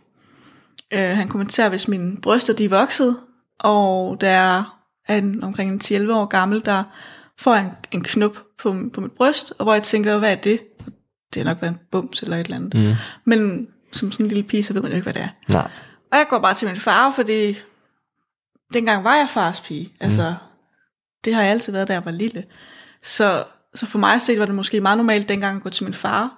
Øh, 0.93 0.99
han 0.99 1.27
kommenterer, 1.27 1.69
hvis 1.69 1.87
mine 1.87 2.17
bryster 2.17 2.53
de 2.53 2.65
er 2.65 2.69
vokset, 2.69 3.17
og 3.59 4.21
der 4.21 4.63
er 5.07 5.17
en, 5.17 5.43
omkring 5.43 5.71
en 5.71 6.07
10-11 6.07 6.11
år 6.11 6.25
gammel, 6.25 6.65
der 6.65 6.83
får 7.39 7.55
en, 7.55 7.69
en 7.91 8.03
knop 8.03 8.37
på, 8.57 8.75
på 8.93 9.01
mit 9.01 9.11
bryst, 9.11 9.53
og 9.59 9.63
hvor 9.63 9.73
jeg 9.73 9.83
tænker, 9.83 10.17
hvad 10.17 10.31
er 10.31 10.35
det? 10.35 10.59
Det 11.33 11.39
er 11.39 11.45
nok 11.45 11.61
været 11.61 11.71
en 11.71 11.79
bums 11.91 12.21
eller 12.21 12.37
et 12.37 12.45
eller 12.45 12.57
andet. 12.57 12.73
Mm. 12.73 12.93
Men 13.25 13.67
som 13.91 14.11
sådan 14.11 14.25
en 14.25 14.29
lille 14.31 14.43
pige, 14.43 14.63
så 14.63 14.73
ved 14.73 14.81
man 14.81 14.91
jo 14.91 14.95
ikke, 14.95 15.11
hvad 15.11 15.13
det 15.13 15.21
er. 15.21 15.53
Nej. 15.53 15.71
Og 16.11 16.17
jeg 16.17 16.25
går 16.29 16.39
bare 16.39 16.53
til 16.53 16.67
min 16.67 16.77
far, 16.77 17.11
fordi 17.11 17.57
dengang 18.73 19.03
var 19.03 19.15
jeg 19.15 19.29
fars 19.29 19.61
pige. 19.61 19.93
Altså, 19.99 20.35
det 21.25 21.35
har 21.35 21.41
jeg 21.41 21.51
altid 21.51 21.73
været, 21.73 21.87
da 21.87 21.93
jeg 21.93 22.05
var 22.05 22.11
lille. 22.11 22.43
Så, 23.03 23.43
så 23.75 23.85
for 23.85 23.99
mig 23.99 24.21
set 24.21 24.39
var 24.39 24.45
det 24.45 24.55
måske 24.55 24.81
meget 24.81 24.97
normalt 24.97 25.29
dengang 25.29 25.57
at 25.57 25.63
gå 25.63 25.69
til 25.69 25.83
min 25.83 25.93
far 25.93 26.31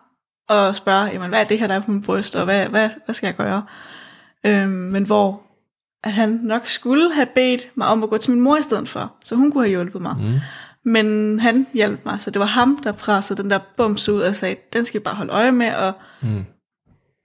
og 0.50 0.76
spørge, 0.76 1.04
jamen, 1.06 1.30
hvad 1.30 1.40
er 1.40 1.44
det 1.44 1.60
her, 1.60 1.68
der 1.68 1.76
er 1.76 1.82
på 1.82 1.92
min 1.92 2.02
bryst, 2.02 2.36
og 2.36 2.46
hvad, 2.46 2.66
hvad, 2.68 2.90
hvad 3.06 3.16
skal 3.16 3.28
jeg 3.28 3.36
gøre? 3.36 3.64
Øhm, 4.46 4.70
men 4.70 5.04
hvor 5.04 5.42
at 6.04 6.14
han 6.14 6.30
nok 6.30 6.66
skulle 6.68 7.14
have 7.14 7.28
bedt 7.36 7.68
mig 7.78 7.88
om 7.88 8.04
at 8.04 8.10
gå 8.10 8.18
til 8.18 8.32
min 8.32 8.40
mor 8.42 8.58
i 8.58 8.62
stedet 8.62 8.90
for, 8.90 9.14
så 9.24 9.36
hun 9.36 9.52
kunne 9.52 9.64
have 9.64 9.70
hjulpet 9.70 10.02
mig. 10.02 10.16
Mm. 10.20 10.40
Men 10.86 11.40
han 11.40 11.68
hjalp 11.74 12.06
mig, 12.06 12.22
så 12.22 12.32
det 12.32 12.40
var 12.40 12.46
ham, 12.46 12.80
der 12.84 12.92
pressede 12.92 13.42
den 13.44 13.50
der 13.50 13.60
bums 13.78 14.10
ud 14.10 14.22
og 14.22 14.36
sagde, 14.36 14.56
den 14.74 14.86
skal 14.86 15.02
I 15.02 15.04
bare 15.04 15.16
holde 15.16 15.32
øje 15.34 15.52
med, 15.52 15.74
og 15.76 15.94
Mm. 16.22 16.46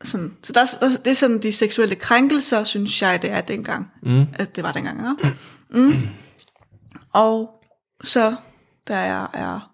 sådan. 0.05 0.37
Så 0.43 0.53
der, 0.53 0.65
der, 0.81 0.89
det 1.05 1.11
er 1.11 1.15
sådan 1.15 1.39
de 1.39 1.53
seksuelle 1.53 1.95
krænkelser, 1.95 2.65
synes 2.65 3.03
jeg, 3.03 3.23
det 3.23 3.31
er 3.33 3.41
dengang. 3.41 3.93
Mm. 4.03 4.25
At 4.35 4.57
det 4.57 4.65
var 4.65 4.73
dengang, 4.73 5.01
ja. 5.25 5.31
Mm. 5.71 5.93
Og 7.13 7.65
så, 8.05 8.35
da 8.89 8.99
jeg 8.99 9.27
er 9.35 9.72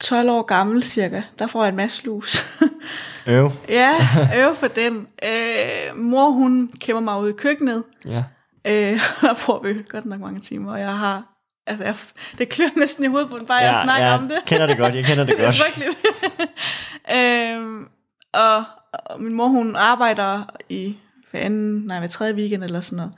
12 0.00 0.30
år 0.30 0.42
gammel 0.42 0.82
cirka, 0.82 1.22
der 1.38 1.46
får 1.46 1.62
jeg 1.64 1.68
en 1.68 1.76
masse 1.76 2.04
lus. 2.04 2.44
Øv. 3.26 3.50
ja, 3.68 3.94
øv 4.36 4.56
for 4.56 4.68
den. 4.68 5.06
Øh, 5.24 5.96
mor, 5.96 6.30
hun 6.30 6.72
kæmmer 6.80 7.00
mig 7.00 7.20
ud 7.20 7.28
i 7.28 7.32
køkkenet. 7.32 7.84
Ja. 8.06 8.24
Øh, 8.64 9.00
der 9.22 9.34
bruger 9.44 9.60
vi 9.60 9.82
godt 9.88 10.06
nok 10.06 10.20
mange 10.20 10.40
timer, 10.40 10.72
og 10.72 10.80
jeg 10.80 10.96
har... 10.98 11.22
Altså, 11.66 11.84
jeg, 11.84 11.96
det 12.38 12.48
klør 12.48 12.66
næsten 12.76 13.04
i 13.04 13.08
hovedet 13.08 13.28
på 13.28 13.38
den, 13.38 13.46
bare 13.46 13.58
jeg 13.58 13.74
ja, 13.76 13.82
snakker 13.82 14.06
ja, 14.06 14.14
om 14.14 14.28
det. 14.28 14.38
kender 14.46 14.66
det 14.66 14.76
godt, 14.76 14.94
jeg 14.94 15.04
kender 15.04 15.24
det 15.24 15.36
det 15.36 15.44
er 15.44 15.46
godt. 15.46 15.56
frygteligt. 15.56 15.98
øhm, 17.16 17.84
og, 18.32 18.64
og 18.92 19.22
min 19.22 19.32
mor, 19.32 19.48
hun 19.48 19.76
arbejder 19.76 20.42
i 20.68 20.96
hver 21.30 21.40
anden, 21.40 21.82
nej, 21.86 21.98
hver 21.98 22.08
tredje 22.08 22.34
weekend 22.34 22.64
eller 22.64 22.80
sådan 22.80 22.96
noget. 22.96 23.12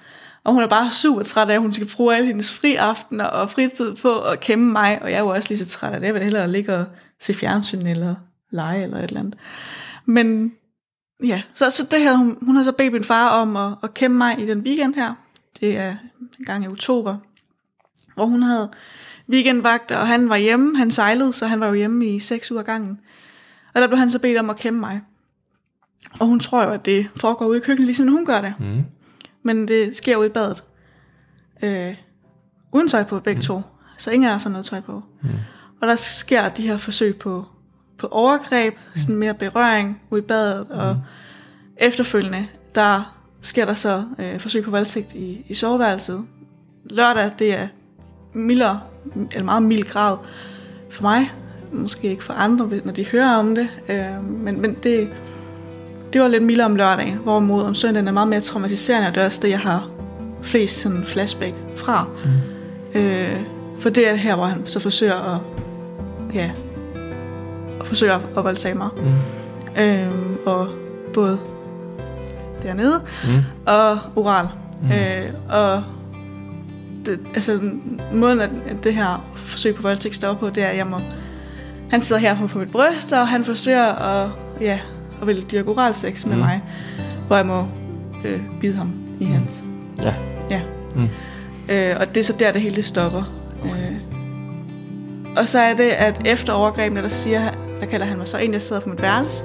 Og 0.45 0.53
hun 0.53 0.63
er 0.63 0.67
bare 0.67 0.91
super 0.91 1.23
træt 1.23 1.51
af, 1.51 1.55
at 1.55 1.61
hun 1.61 1.73
skal 1.73 1.91
bruge 1.97 2.17
alle 2.17 2.27
hendes 2.27 2.53
fri 2.53 2.75
aftener 2.75 3.25
og 3.25 3.51
fritid 3.51 3.97
på 3.97 4.23
at 4.23 4.41
kæmpe 4.41 4.73
mig. 4.73 5.03
Og 5.03 5.11
jeg 5.11 5.17
er 5.17 5.21
jo 5.21 5.29
også 5.29 5.49
lige 5.49 5.59
så 5.59 5.67
træt 5.67 5.93
af 5.93 6.01
det. 6.01 6.07
Jeg 6.07 6.15
vil 6.15 6.23
hellere 6.23 6.53
ligge 6.53 6.75
og 6.75 6.85
se 7.21 7.35
fjernsyn 7.35 7.87
eller 7.87 8.15
lege 8.51 8.83
eller 8.83 8.97
et 8.97 9.05
eller 9.05 9.21
andet. 9.21 9.39
Men 10.05 10.53
ja, 11.25 11.43
så, 11.55 11.71
så 11.71 11.89
det 11.91 12.01
her, 12.01 12.17
hun, 12.17 12.39
hun 12.43 12.57
har 12.57 12.65
så 12.65 12.73
bedt 12.73 12.93
min 12.93 13.05
far 13.05 13.29
om 13.29 13.57
at, 13.57 13.75
at 13.83 13.95
kæmpe 13.95 14.19
mig 14.19 14.41
i 14.41 14.47
den 14.47 14.59
weekend 14.59 14.95
her. 14.95 15.15
Det 15.61 15.79
er 15.79 15.95
en 16.39 16.45
gang 16.45 16.65
i 16.65 16.69
oktober, 16.69 17.17
hvor 18.15 18.27
hun 18.27 18.43
havde 18.43 18.71
weekendvagt, 19.29 19.93
og 19.93 20.07
han 20.07 20.29
var 20.29 20.37
hjemme. 20.37 20.79
Han 20.79 20.91
sejlede, 20.91 21.33
så 21.33 21.47
han 21.47 21.61
var 21.61 21.67
jo 21.67 21.73
hjemme 21.73 22.07
i 22.07 22.21
seks 22.21 22.53
uger 22.53 22.63
gangen. 22.63 23.01
Og 23.75 23.81
der 23.81 23.87
blev 23.87 23.99
han 23.99 24.11
så 24.11 24.19
bedt 24.19 24.39
om 24.39 24.51
at 24.51 24.57
kæmpe 24.57 24.81
mig. 24.81 25.01
Og 26.21 26.27
hun 26.27 26.41
tror 26.41 26.65
jo, 26.65 26.71
at 26.71 26.87
det 26.87 27.11
foregår 27.17 27.47
ude 27.47 27.59
i 27.59 27.61
køkkenet, 27.61 27.87
ligesom 27.87 28.09
hun 28.09 28.27
gør 28.27 28.41
det. 28.41 28.55
Mm. 28.61 28.85
Men 29.43 29.69
det 29.69 29.97
sker 29.97 30.17
ude 30.17 30.27
i 30.27 30.31
badet. 30.31 30.65
Øh, 31.63 31.95
uden 32.73 32.89
tøj 32.89 33.05
på 33.05 33.21
begge 33.21 33.39
mm. 33.39 33.43
to. 33.43 33.61
Så 33.99 34.11
ingen 34.11 34.31
af 34.31 34.35
os 34.35 34.43
har 34.43 34.51
noget 34.51 34.67
tøj 34.67 34.81
på. 34.81 35.03
Mm. 35.23 35.29
Og 35.81 35.89
der 35.89 35.97
sker 35.97 36.49
de 36.49 36.63
her 36.63 36.77
forsøg 36.77 37.17
på, 37.17 37.47
på 37.99 38.07
overgreb, 38.07 38.75
mm. 38.75 38.99
sådan 38.99 39.17
mere 39.17 39.35
berøring 39.35 40.03
ude 40.11 40.23
i 40.23 40.25
badet. 40.25 40.67
Mm. 40.69 40.79
Og 40.79 41.01
efterfølgende, 41.77 42.47
der 42.75 43.17
sker 43.41 43.65
der 43.65 43.75
så 43.75 44.05
øh, 44.19 44.41
forsøg 44.41 44.65
på 44.65 44.71
voldtægt 44.71 45.15
i, 45.15 45.45
i 45.49 45.55
soveværelset. 45.55 46.25
Lørdag, 46.85 47.31
det 47.39 47.55
er 47.55 47.69
mildere, 48.33 48.81
eller 49.33 49.45
meget 49.45 49.63
mild 49.63 49.85
grad 49.85 50.17
for 50.91 51.03
mig. 51.03 51.33
Måske 51.73 52.11
ikke 52.11 52.25
for 52.25 52.33
andre, 52.33 52.71
når 52.85 52.93
de 52.93 53.07
hører 53.07 53.37
om 53.37 53.55
det. 53.55 53.69
Øh, 53.89 54.25
men, 54.31 54.61
men 54.61 54.75
det, 54.83 55.11
det 56.13 56.21
var 56.21 56.29
lidt 56.29 56.43
mildere 56.43 56.67
om 56.67 56.77
lørdagen, 56.77 57.15
hvorimod 57.15 57.65
om 57.65 57.75
søndagen 57.75 58.09
er 58.09 58.13
meget 58.13 58.29
mere 58.29 58.41
traumatiserende, 58.41 59.09
og 59.09 59.15
det 59.15 59.21
er 59.21 59.27
også 59.27 59.41
det, 59.43 59.51
jeg 59.51 59.61
har 59.61 59.89
flest 60.43 60.81
sådan 60.81 61.05
flashback 61.05 61.55
fra. 61.77 62.07
Mm. 62.95 63.01
Øh, 63.01 63.41
for 63.81 63.91
det 63.91 64.09
er 64.09 64.15
her, 64.15 64.35
hvor 64.35 64.45
han 64.45 64.67
så 64.67 64.81
forsøger 64.81 65.35
at, 65.35 65.41
ja, 66.35 66.51
at 67.81 67.87
forsøge 67.87 68.13
at 68.13 68.21
voldtage 68.35 68.75
mig. 68.75 68.89
Mm. 68.97 69.83
Øh, 69.83 70.11
og 70.47 70.69
både 71.15 71.39
dernede 72.63 73.01
mm. 73.25 73.43
og 73.67 73.99
oral. 74.17 74.49
Mm. 74.83 74.93
Øh, 74.93 75.31
og 75.49 75.83
det, 77.07 77.21
altså, 77.35 77.61
måden, 78.13 78.41
at 78.41 78.85
det 78.85 78.95
her 78.95 79.25
forsøg 79.35 79.75
på 79.75 79.83
voldtægt 79.83 80.15
står 80.15 80.35
på, 80.35 80.51
det 80.51 80.63
er, 80.63 80.69
at 80.69 80.77
jeg 80.77 80.87
må, 80.87 80.97
han 81.91 82.01
sidder 82.01 82.23
her 82.23 82.47
på 82.47 82.59
mit 82.59 82.73
bryst, 82.73 83.13
og 83.13 83.29
han 83.29 83.45
forsøger 83.45 83.87
at, 83.87 84.29
ja, 84.61 84.79
og 85.23 85.29
vil 85.29 85.43
dyrke 85.53 85.71
oral 85.71 85.95
sex 85.95 86.27
med 86.27 86.35
mm. 86.35 86.41
mig, 86.41 86.63
hvor 87.27 87.37
jeg 87.37 87.47
må 87.47 87.67
øh, 88.25 88.41
bide 88.61 88.75
ham 88.75 88.93
i 89.21 89.25
mm. 89.25 89.33
hans. 89.33 89.63
Ja. 90.03 90.15
Ja. 90.51 90.61
Mm. 90.97 91.09
Øh, 91.69 91.97
og 92.01 92.09
det 92.09 92.17
er 92.17 92.25
så 92.25 92.37
der, 92.39 92.53
det 92.53 92.63
hele 92.63 92.77
det 92.77 92.85
stopper. 92.85 93.23
Okay. 93.65 93.71
Øh, 93.71 93.97
og 95.37 95.49
så 95.49 95.59
er 95.59 95.75
det, 95.75 95.89
at 95.91 96.21
efter 96.25 96.53
overgrebene, 96.53 97.03
der 97.03 97.09
siger, 97.09 97.51
der 97.81 97.87
kalder 97.87 98.07
han 98.07 98.17
mig 98.19 98.29
så 98.29 98.39
en, 98.39 98.53
der 98.53 98.59
sidder 98.59 98.83
på 98.83 98.89
mit 98.89 99.03
værelse, 99.03 99.45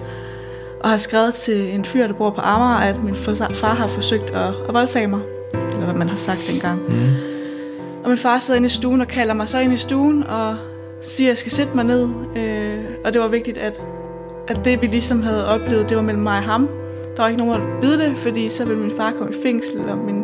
og 0.84 0.90
har 0.90 0.98
skrevet 0.98 1.34
til 1.34 1.76
en 1.76 1.86
fyr, 1.86 2.08
der 2.08 2.14
bor 2.14 2.30
på 2.30 2.42
Amager, 2.42 2.78
at 2.78 3.04
min 3.04 3.16
far 3.16 3.76
har 3.76 3.88
forsøgt 3.88 4.30
at, 4.30 4.54
at 4.68 4.74
voldtage 4.74 5.08
mig. 5.08 5.20
Eller 5.54 5.86
hvad 5.86 5.96
man 5.96 6.10
har 6.10 6.18
sagt 6.18 6.40
dengang. 6.50 6.82
Mm. 6.90 7.14
Og 8.04 8.10
min 8.10 8.18
far 8.18 8.40
sidder 8.40 8.58
inde 8.58 8.66
i 8.66 8.70
stuen 8.70 9.02
og 9.02 9.08
kalder 9.08 9.34
mig 9.34 9.50
så 9.50 9.60
ind 9.60 9.74
i 9.74 9.78
stuen 9.78 10.24
og 10.24 10.58
siger, 11.02 11.28
at 11.28 11.30
jeg 11.30 11.38
skal 11.38 11.52
sætte 11.52 11.76
mig 11.76 11.84
ned. 11.84 12.10
Øh, 12.36 12.86
og 13.06 13.14
det 13.14 13.22
var 13.22 13.28
vigtigt, 13.28 13.58
at, 13.58 13.82
at 14.48 14.66
det 14.66 14.82
vi 14.82 14.88
ligesom 14.88 15.24
havde 15.24 15.48
oplevet, 15.48 15.90
det 15.90 15.98
var 15.98 16.04
mellem 16.04 16.24
mig 16.24 16.38
og 16.38 16.44
ham. 16.44 16.68
Der 17.18 17.24
var 17.24 17.28
ikke 17.28 17.46
nogen, 17.46 17.62
der 17.62 17.80
vide 17.82 17.98
det, 17.98 18.18
fordi 18.18 18.50
så 18.50 18.66
ville 18.66 18.82
min 18.82 18.92
far 18.98 19.12
komme 19.12 19.34
i 19.34 19.38
fængsel, 19.44 19.90
og 19.90 19.98
min 19.98 20.24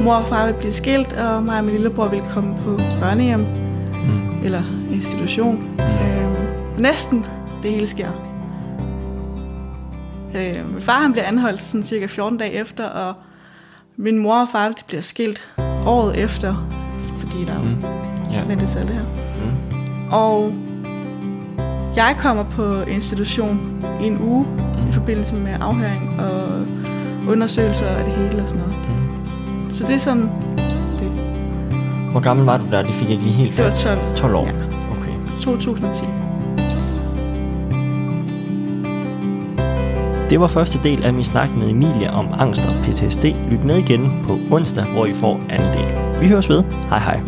mor 0.00 0.14
og 0.14 0.26
far 0.26 0.44
ville 0.44 0.58
blive 0.58 0.72
skilt, 0.72 1.12
og 1.12 1.42
mig 1.42 1.58
og 1.58 1.64
min 1.64 1.74
lillebror 1.74 2.08
ville 2.08 2.24
komme 2.30 2.56
på 2.64 2.78
børnehjem. 3.00 3.40
Mm. 3.40 4.44
Eller 4.44 4.62
institution. 4.92 5.56
Mm. 5.78 5.82
Øh, 5.82 6.78
næsten 6.78 7.26
det 7.62 7.70
hele 7.70 7.86
sker. 7.86 8.08
Øh, 10.36 10.72
min 10.72 10.82
far 10.82 11.00
han 11.00 11.12
bliver 11.12 11.24
anholdt 11.24 11.62
sådan 11.62 11.82
cirka 11.82 12.06
14 12.06 12.38
dage 12.38 12.52
efter, 12.52 12.84
og 12.84 13.14
min 13.96 14.18
mor 14.18 14.40
og 14.40 14.48
far 14.48 14.68
de 14.68 14.82
bliver 14.86 15.02
skilt 15.02 15.54
året 15.86 16.18
efter, 16.18 16.70
fordi 17.18 17.44
der 17.44 17.62
mm. 17.62 17.84
ja. 18.32 18.44
venter 18.44 18.66
til 18.66 18.80
det 18.80 18.90
her. 18.90 19.02
Mm. 19.02 20.12
Og 20.12 20.52
jeg 21.96 22.16
kommer 22.18 22.44
på 22.44 22.82
institution 22.82 23.84
i 24.02 24.06
en 24.06 24.18
uge 24.22 24.44
mm. 24.44 24.88
i 24.88 24.92
forbindelse 24.92 25.36
med 25.36 25.52
afhøring 25.60 26.20
og 26.20 26.66
undersøgelser 27.28 27.86
af 27.86 28.04
det 28.04 28.14
hele 28.14 28.42
og 28.42 28.48
sådan 28.48 28.60
noget. 28.60 28.76
Mm. 28.88 29.70
Så 29.70 29.86
det 29.86 29.94
er 29.94 29.98
sådan 29.98 30.30
det. 30.98 31.10
Hvor 32.10 32.20
gammel 32.20 32.46
var 32.46 32.58
du 32.58 32.64
der? 32.70 32.82
Det 32.82 32.94
fik 32.94 33.08
jeg 33.08 33.12
ikke 33.12 33.24
lige 33.24 33.34
helt 33.34 33.56
Det 33.56 33.64
var 33.64 33.74
12. 33.74 34.16
12 34.16 34.34
år? 34.34 34.46
Ja. 34.46 34.52
Okay. 34.96 35.40
2010. 35.40 36.04
Det 40.30 40.40
var 40.40 40.46
første 40.46 40.80
del 40.82 41.04
af 41.04 41.12
min 41.12 41.24
snak 41.24 41.50
med 41.56 41.70
Emilie 41.70 42.10
om 42.10 42.26
angst 42.38 42.60
og 42.60 42.72
PTSD. 42.84 43.24
Lyt 43.24 43.64
med 43.64 43.76
igen 43.76 44.24
på 44.26 44.38
onsdag, 44.50 44.84
hvor 44.84 45.06
I 45.06 45.12
får 45.12 45.40
anden 45.50 45.68
del. 45.68 46.20
Vi 46.20 46.28
høres 46.28 46.48
ved. 46.48 46.64
Hej 46.88 46.98
hej. 46.98 47.20